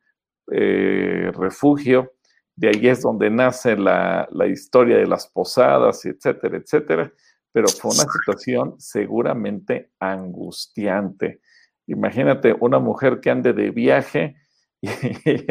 [0.51, 2.15] eh, refugio.
[2.57, 7.13] De ahí es donde nace la, la, historia de las posadas, etcétera, etcétera.
[7.53, 11.41] Pero fue una situación seguramente angustiante.
[11.87, 14.37] Imagínate una mujer que ande de viaje
[14.81, 14.89] y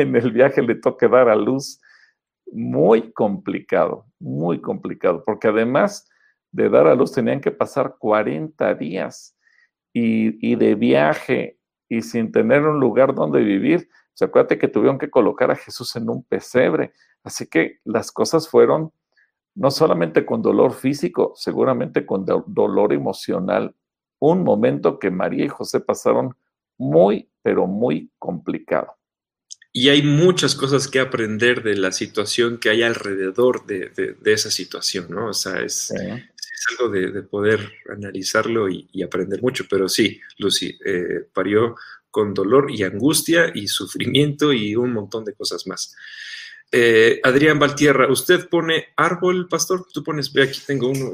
[0.02, 1.80] en el viaje le toque dar a luz
[2.52, 6.08] muy complicado, muy complicado, porque además
[6.52, 9.36] de dar a luz tenían que pasar 40 días
[9.94, 11.58] y, de viaje
[11.88, 13.90] y sin tener un lugar donde vivir.
[14.14, 16.94] se acuérdate que tuvieron que colocar a Jesús en un pesebre.
[17.24, 18.92] Así que las cosas fueron
[19.56, 23.76] no solamente con dolor físico, seguramente con dolor emocional.
[24.20, 26.36] Un momento que María y José pasaron
[26.78, 28.99] muy, pero muy complicado.
[29.72, 35.08] Y hay muchas cosas que aprender de la situación que hay alrededor de, esa situación,
[35.10, 35.28] ¿no?
[35.28, 35.94] O sea, es,
[36.72, 39.66] algo de, poder analizarlo y, aprender mucho.
[39.70, 41.76] Pero sí, Lucy, eh, parió
[42.10, 45.96] con dolor y angustia y sufrimiento y un montón de cosas más.
[46.72, 49.86] Eh, Adrián Valtierra, ¿usted pone árbol, pastor?
[49.94, 51.12] Tú pones, ve aquí tengo uno.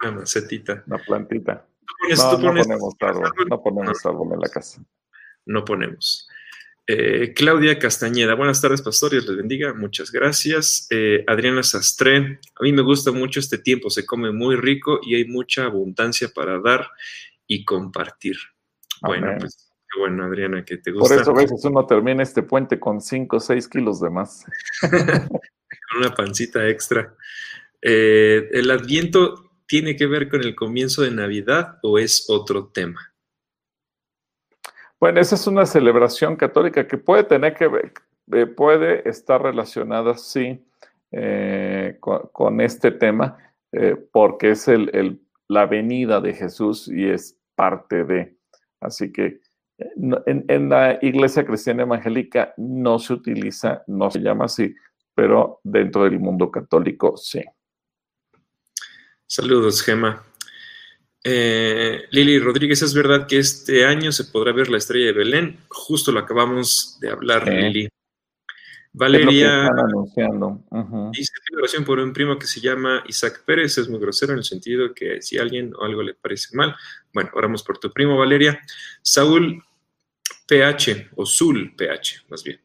[0.00, 0.82] Una macetita.
[0.86, 1.66] Una plantita.
[2.16, 4.82] no, ponemos árbol, no ponemos árbol en la casa
[5.46, 6.28] no ponemos.
[6.88, 10.86] Eh, Claudia Castañeda, buenas tardes, pastor, Dios les bendiga, muchas gracias.
[10.90, 15.16] Eh, Adriana Sastre, a mí me gusta mucho este tiempo, se come muy rico y
[15.16, 16.88] hay mucha abundancia para dar
[17.46, 18.36] y compartir.
[19.02, 21.14] Bueno, pues qué bueno, Adriana, que te gusta.
[21.14, 24.44] Por eso a veces uno termina este puente con 5 o 6 kilos de más.
[24.80, 27.14] con una pancita extra.
[27.82, 33.12] Eh, ¿El adviento tiene que ver con el comienzo de Navidad o es otro tema?
[34.98, 37.92] Bueno, esa es una celebración católica que puede tener que ver,
[38.32, 40.64] eh, puede estar relacionada, sí,
[41.12, 43.36] eh, con, este tema,
[43.72, 48.36] eh, porque es el, la venida de Jesús y es parte de.
[48.80, 49.40] Así que
[49.78, 54.74] en, en, la iglesia cristiana evangélica no se utiliza, no se llama así,
[55.14, 57.44] pero dentro del mundo católico sí.
[59.26, 60.22] Saludos, Gema.
[61.28, 65.58] Eh, Lili Rodríguez, es verdad que este año se podrá ver la estrella de Belén.
[65.68, 67.88] Justo lo acabamos de hablar, Lili.
[68.92, 69.68] Valeria
[71.10, 74.44] dice oración por un primo que se llama Isaac Pérez, es muy grosero en el
[74.44, 76.76] sentido que si a alguien o algo le parece mal,
[77.12, 78.60] bueno, oramos por tu primo Valeria.
[79.02, 79.60] Saúl
[80.46, 82.60] PH o Zul PH, más bien.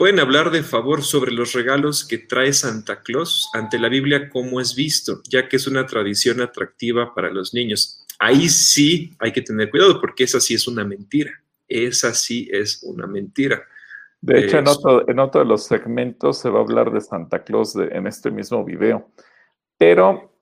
[0.00, 4.58] Pueden hablar de favor sobre los regalos que trae Santa Claus ante la Biblia como
[4.58, 8.06] es visto, ya que es una tradición atractiva para los niños.
[8.18, 11.32] Ahí sí hay que tener cuidado porque esa sí es una mentira.
[11.68, 13.62] Esa sí es una mentira.
[14.22, 14.68] De hecho, en,
[15.18, 19.10] otro, de los segmentos se va a hablar de Santa Claus en este mismo video.
[19.76, 20.32] Pero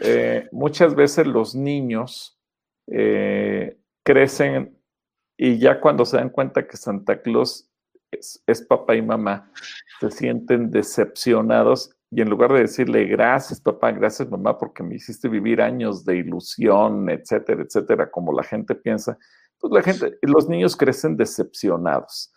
[0.00, 2.38] eh, muchas veces los niños
[2.86, 4.78] eh, crecen
[5.36, 7.67] y ya cuando se dan cuenta que Santa Claus
[8.10, 9.50] es, papá y mamá,
[10.00, 15.28] se sienten decepcionados y en lugar de decirle gracias papá, gracias mamá, porque me hiciste
[15.28, 19.18] vivir años de ilusión, etcétera, etcétera, como la gente piensa,
[19.58, 22.32] pues la gente, los niños crecen decepcionados.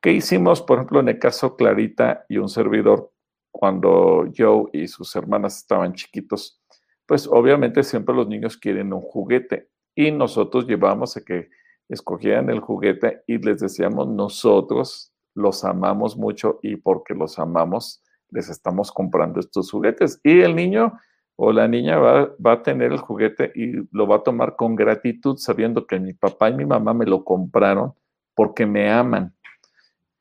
[0.00, 3.12] ¿Qué hicimos, por ejemplo, en el caso Clarita y un servidor,
[3.50, 6.62] cuando yo y sus hermanas estaban chiquitos?
[7.04, 11.50] Pues obviamente siempre los niños quieren un juguete y nosotros llevamos a que
[11.90, 18.48] escogían el juguete y les decíamos, nosotros los amamos mucho y porque los amamos, les
[18.48, 20.20] estamos comprando estos juguetes.
[20.22, 20.98] Y el niño
[21.36, 25.36] o la niña va, a tener el juguete y lo va a tomar con gratitud,
[25.38, 27.94] sabiendo que mi papá y mi mamá me lo compraron
[28.34, 29.34] porque me aman.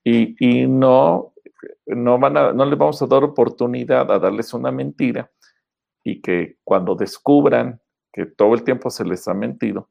[0.03, 1.33] Y, y no,
[1.85, 5.29] no, van a, no les vamos a dar oportunidad a darles una mentira
[6.03, 7.79] y que cuando descubran
[8.11, 9.89] que todo el tiempo se les ha mentido,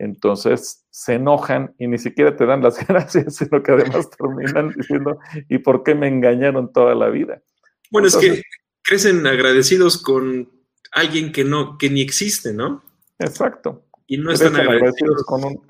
[0.00, 5.18] entonces se enojan y ni siquiera te dan las gracias, sino que además terminan diciendo,
[5.48, 7.42] ¿y por qué me engañaron toda la vida?
[7.90, 8.42] Bueno, es que
[8.82, 10.50] crecen agradecidos con
[10.92, 12.82] alguien que no, que ni existe, ¿no?
[13.18, 13.84] Exacto.
[14.06, 15.24] Y no están agradecidos,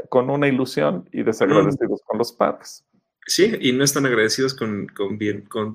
[0.09, 2.85] con, una ilusión y desagradecidos con los padres.
[3.27, 4.87] Sí, y no están agradecidos con,
[5.19, 5.75] bien, con,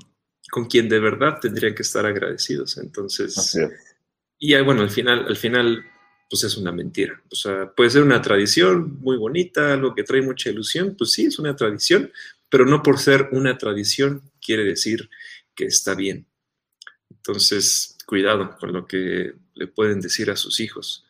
[0.50, 2.78] con quien de verdad tendrían que estar agradecidos.
[2.78, 3.98] Entonces, Así es.
[4.40, 5.86] y bueno, al final, al final
[6.30, 7.22] pues es una mentira.
[7.32, 11.26] O sea, puede ser una tradición muy bonita, algo que trae mucha ilusión, pues sí,
[11.26, 12.12] es una tradición,
[12.50, 15.10] pero no por ser una tradición quiere decir
[15.56, 16.26] que está bien.
[17.10, 21.06] Entonces, cuidado con lo que le pueden decir a sus hijos.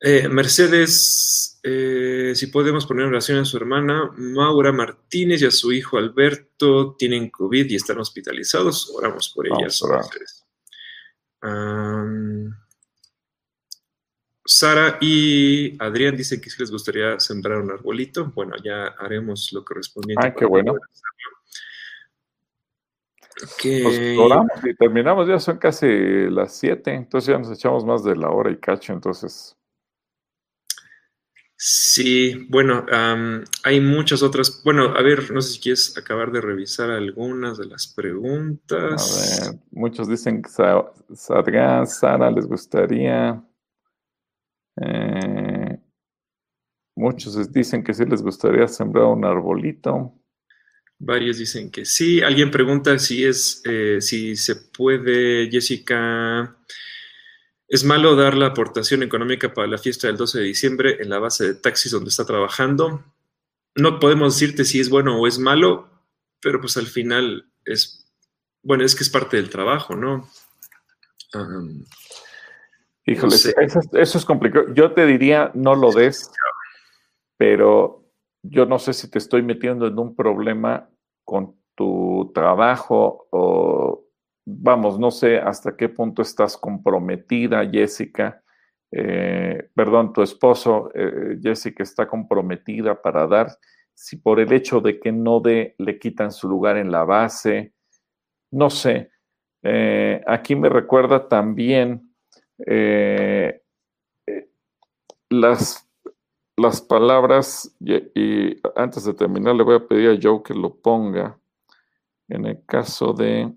[0.00, 5.72] Eh, Mercedes, eh, si podemos poner oración a su hermana Maura Martínez y a su
[5.72, 8.90] hijo Alberto, tienen COVID y están hospitalizados.
[8.94, 9.82] Oramos por ellas.
[14.46, 18.32] Sara y Adrián dicen que si les gustaría sembrar un arbolito.
[18.34, 20.26] Bueno, ya haremos lo correspondiente.
[20.26, 20.76] Ah, qué bueno.
[23.62, 25.86] Pues oramos y terminamos, ya son casi
[26.30, 29.54] las 7, entonces ya nos echamos más de la hora y cacho, entonces.
[31.54, 32.86] Sí, bueno,
[33.62, 34.62] hay muchas otras.
[34.64, 39.42] Bueno, a ver, no sé si quieres acabar de revisar algunas de las preguntas.
[39.42, 43.42] A ver, muchos dicen que Sara les gustaría.
[44.80, 45.78] Eh,
[46.96, 50.14] muchos dicen que sí les gustaría sembrar un arbolito.
[50.98, 52.22] Varios dicen que sí.
[52.22, 56.56] Alguien pregunta si es, eh, si se puede, Jessica,
[57.68, 61.18] Es malo dar la aportación económica para la fiesta del 12 de diciembre en la
[61.18, 63.04] base de taxis donde está trabajando.
[63.74, 65.90] No podemos decirte si es bueno o es malo,
[66.40, 68.08] pero pues al final es,
[68.62, 70.30] bueno, es que es parte del trabajo, ¿no?
[71.34, 71.84] Um,
[73.06, 74.74] Híjole, eso, eso, es complicado.
[74.74, 76.32] Yo te diría, no lo des,
[77.36, 78.04] pero
[78.42, 80.90] yo no sé si te estoy metiendo en un problema
[81.24, 84.06] con tu trabajo o
[84.44, 88.42] vamos, no sé hasta qué punto estás comprometida, Jessica.
[88.90, 93.48] Eh, perdón, tu esposo, eh, Jessica, está comprometida para dar,
[93.94, 97.72] si por el hecho de que no dé, le quitan su lugar en la base,
[98.50, 99.10] no sé.
[99.62, 102.05] Eh, aquí me recuerda también
[105.30, 105.88] las,
[106.56, 111.38] las palabras, y antes de terminar le voy a pedir a Joe que lo ponga,
[112.28, 113.52] en el caso de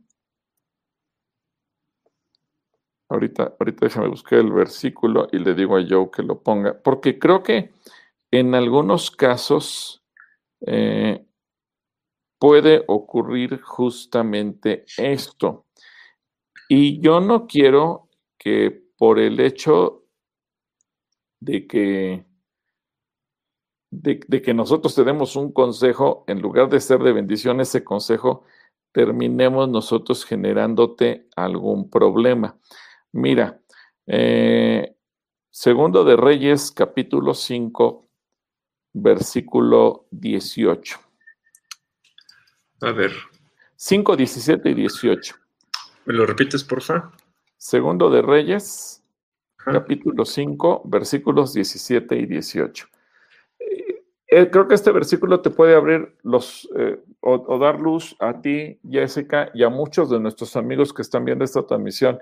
[3.11, 7.17] Ahorita, ahorita déjame buscar el versículo y le digo a Joe que lo ponga, porque
[7.17, 7.71] creo que
[8.29, 10.03] en algunos casos
[10.61, 11.25] eh,
[12.37, 15.65] puede ocurrir justamente esto.
[16.69, 20.03] Y yo no quiero que por el hecho
[21.39, 22.25] de que,
[23.89, 28.43] de, de que nosotros tenemos un consejo, en lugar de ser de bendición ese consejo,
[28.91, 32.59] terminemos nosotros generándote algún problema.
[33.13, 33.61] Mira,
[34.05, 34.95] eh,
[35.49, 38.05] segundo de Reyes, capítulo 5,
[38.93, 40.99] versículo 18.
[42.81, 43.13] A ver.
[43.77, 45.35] 5, 17 y 18.
[46.03, 47.13] ¿Me lo repites, por favor?
[47.61, 49.03] Segundo de Reyes,
[49.57, 52.87] capítulo 5, versículos 17 y 18.
[53.59, 56.67] Eh, eh, creo que este versículo te puede abrir los
[57.19, 61.43] o, dar luz a ti, Jessica, y a muchos de nuestros amigos que están viendo
[61.43, 62.19] esta transmisión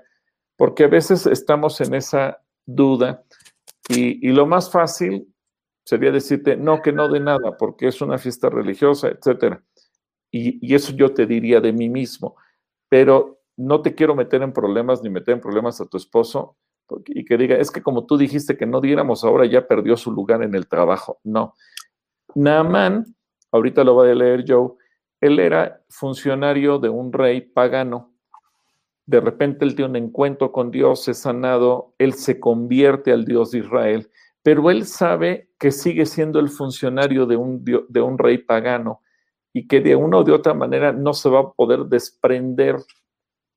[0.58, 3.22] porque a veces estamos en esa duda
[3.88, 5.32] y, lo más fácil
[5.84, 9.60] sería decirte, no, que no de nada, porque es una fiesta religiosa, etc.
[10.30, 12.36] Y, eso yo te diría de mí mismo,
[12.88, 16.56] pero no te quiero meter en problemas ni meter en problemas a tu esposo
[17.06, 20.10] y que diga, es que como tú dijiste que no diéramos, ahora ya perdió su
[20.10, 21.20] lugar en el trabajo.
[21.22, 21.54] No.
[22.34, 23.04] Naaman,
[23.52, 24.70] ahorita lo voy a leer Joe,
[25.20, 28.14] él era funcionario de un rey pagano
[29.08, 33.52] de repente él tiene un encuentro con Dios, es sanado, él se convierte al Dios
[33.52, 34.10] de Israel,
[34.42, 39.00] pero él sabe que sigue siendo el funcionario de un, de un rey pagano
[39.54, 42.76] y que de una o de otra manera no se va a poder desprender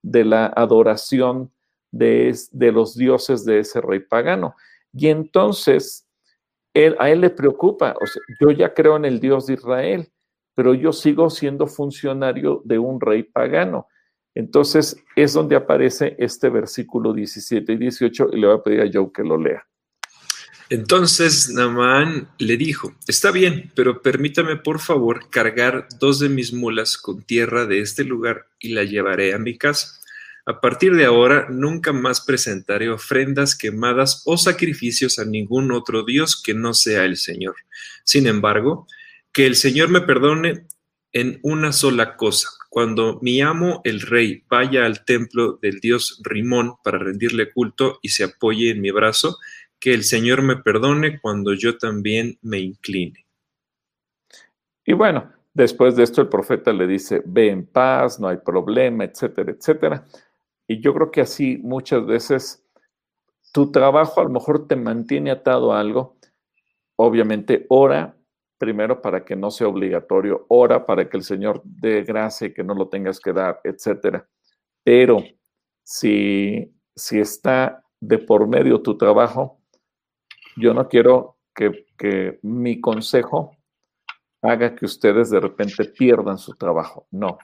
[0.02, 1.52] de la adoración
[1.92, 4.56] de, de los dioses de ese rey pagano.
[4.94, 6.08] Y entonces
[6.74, 10.12] él, a él le preocupa, o sea, yo ya creo en el Dios de Israel,
[10.56, 13.88] pero yo sigo siendo funcionario de un rey pagano.
[14.34, 18.90] Entonces es donde aparece este versículo 17 y 18 y le voy a pedir a
[18.92, 19.66] Joe que lo lea.
[20.72, 26.98] Entonces Naamán le dijo, está bien, pero permítame por favor cargar dos de mis mulas
[26.98, 30.00] con tierra de este lugar y la llevaré a mi casa.
[30.46, 36.42] A partir de ahora nunca más presentaré ofrendas quemadas o sacrificios a ningún otro Dios
[36.42, 37.56] que no sea el Señor.
[38.06, 38.88] Sin embargo,
[39.34, 40.68] que el Señor me perdone
[41.12, 46.76] en una sola cosa cuando mi amo, el rey, vaya al templo del dios Rimón
[46.86, 49.38] para rendirle culto y se apoye en mi brazo,
[49.82, 53.26] que el Señor me perdone cuando yo también me incline.
[54.86, 59.04] Y bueno, después de esto el profeta le dice, ve en paz, no hay problema,
[59.04, 60.06] etcétera, etcétera.
[60.68, 62.64] Y yo creo que así muchas veces
[63.52, 66.16] tu trabajo a lo mejor te mantiene atado a algo.
[66.96, 68.16] Obviamente ora
[68.60, 72.64] primero para que no sea obligatorio, ora para que el Señor dé gracia y que
[72.64, 74.30] no lo tengas que dar, etcétera.
[74.84, 75.24] Pero
[75.82, 79.61] si, si está de por medio tu trabajo,
[80.56, 83.58] yo no quiero que, que mi consejo
[84.42, 87.08] haga que ustedes de repente pierdan su trabajo.
[87.12, 87.38] No.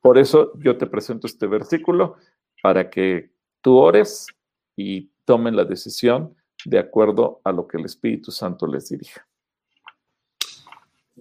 [0.00, 2.16] Por eso yo te presento este versículo
[2.62, 3.30] para que
[3.60, 4.26] tú ores
[4.76, 6.34] y tomen la decisión
[6.64, 9.26] de acuerdo a lo que el Espíritu Santo les dirija.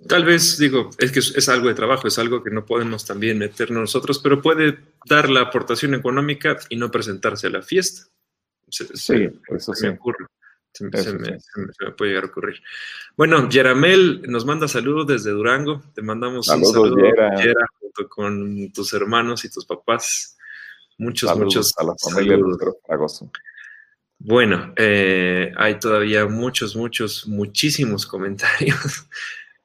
[0.08, 3.38] Tal vez, digo, es que es, algo de trabajo, es algo que no podemos también
[3.38, 8.10] meternos nosotros, pero puede dar la aportación económica y no presentarse a la fiesta.
[8.70, 10.26] sí, eso se me ocurre.
[10.74, 10.92] Se, me,
[11.96, 12.62] puede llegar a ocurrir.
[13.16, 15.84] Bueno, Yeramel nos manda saludos desde Durango.
[15.94, 17.66] Te mandamos un saludo, Yera.
[17.80, 20.36] junto con tus hermanos y tus papás.
[20.98, 23.32] Muchos, muchos a la familia saludos.
[24.26, 29.08] Bueno, eh, hay todavía muchos, muchos, muchísimos comentarios.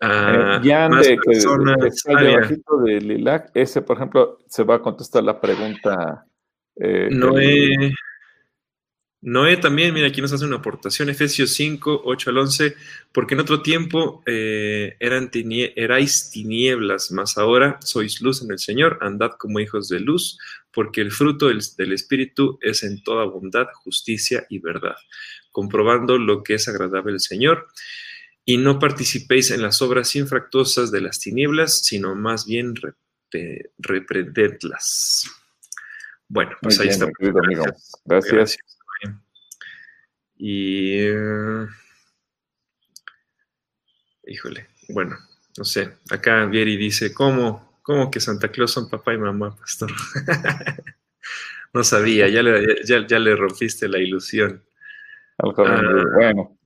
[0.01, 6.27] Uh, Jan de, que, de Lilac, ese por ejemplo se va a contestar la pregunta.
[6.77, 7.95] Eh, Noé,
[9.21, 12.77] Noé también, mira, aquí nos hace una aportación, Efesios 5, 8 al 11,
[13.13, 18.99] porque en otro tiempo eh, eran erais tinieblas, mas ahora sois luz en el Señor,
[19.01, 20.39] andad como hijos de luz,
[20.73, 24.97] porque el fruto del, del Espíritu es en toda bondad, justicia y verdad,
[25.51, 27.67] comprobando lo que es agradable al Señor,
[28.45, 32.75] y no participéis en las obras infractuosas de las tinieblas, sino más bien
[33.79, 35.29] reprendedlas.
[36.29, 37.11] Bueno, pues ahí está.
[38.05, 38.59] Gracias.
[40.39, 40.99] Y.
[41.01, 41.67] Eh,
[44.27, 45.17] híjole, bueno,
[45.57, 45.97] no sé.
[46.11, 49.91] Acá Vieri dice: ¿Cómo, ¿Cómo que Santa Claus son papá y mamá, pastor?
[51.75, 54.65] no sabía, ya le, ya, ya le rompiste la ilusión.
[55.39, 55.93] Ah.
[56.15, 56.59] bueno.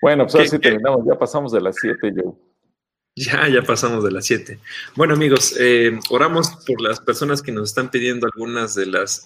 [0.00, 2.38] Bueno, pues ahora sí terminamos, ya pasamos de las 7, yo.
[3.16, 4.60] Ya, ya pasamos de las 7.
[4.94, 9.24] Bueno, amigos, eh, oramos por las personas que nos están pidiendo algunas de las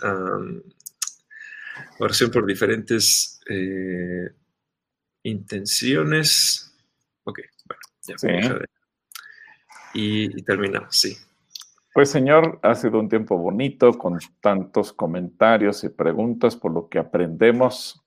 [1.99, 4.31] oración por diferentes eh,
[5.23, 6.75] intenciones.
[7.25, 8.19] Ok, bueno, ya.
[8.19, 8.29] Sí.
[9.95, 11.17] Y, y terminamos, sí.
[11.95, 16.99] Pues Señor, ha sido un tiempo bonito con tantos comentarios y preguntas por lo que
[16.99, 18.03] aprendemos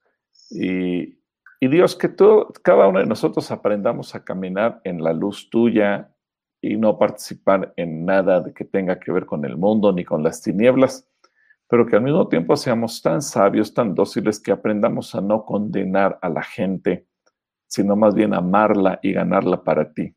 [0.50, 1.20] y,
[1.60, 6.12] y Dios, que todo, cada uno de nosotros aprendamos a caminar en la luz tuya
[6.62, 10.24] y no participar en nada de que tenga que ver con el mundo ni con
[10.24, 11.08] las tinieblas,
[11.68, 16.20] pero que al mismo tiempo seamos tan sabios, tan dóciles que aprendamos a no condenar
[16.22, 17.08] a la gente,
[17.68, 20.16] sino más bien amarla y ganarla para ti.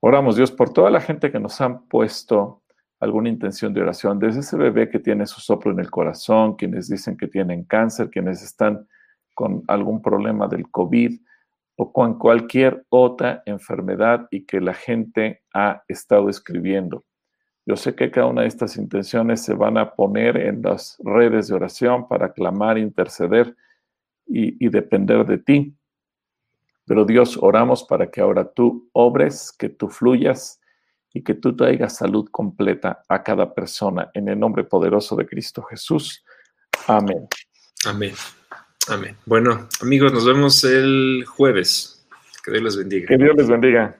[0.00, 2.62] Oramos, Dios, por toda la gente que nos han puesto
[3.00, 6.88] alguna intención de oración, desde ese bebé que tiene su soplo en el corazón, quienes
[6.88, 8.86] dicen que tienen cáncer, quienes están
[9.34, 11.20] con algún problema del COVID
[11.76, 17.04] o con cualquier otra enfermedad y que la gente ha estado escribiendo.
[17.64, 21.48] Yo sé que cada una de estas intenciones se van a poner en las redes
[21.48, 23.56] de oración para clamar, interceder
[24.26, 25.74] y, y depender de ti.
[26.86, 30.60] Pero Dios, oramos para que ahora tú obres, que tú fluyas
[31.14, 34.10] y que tú traigas salud completa a cada persona.
[34.14, 36.24] En el nombre poderoso de Cristo Jesús.
[36.86, 37.28] Amén.
[37.84, 38.14] Amén.
[38.88, 39.16] Amén.
[39.26, 42.04] Bueno, amigos, nos vemos el jueves.
[42.44, 43.06] Que Dios les bendiga.
[43.06, 43.96] Que Dios les bendiga.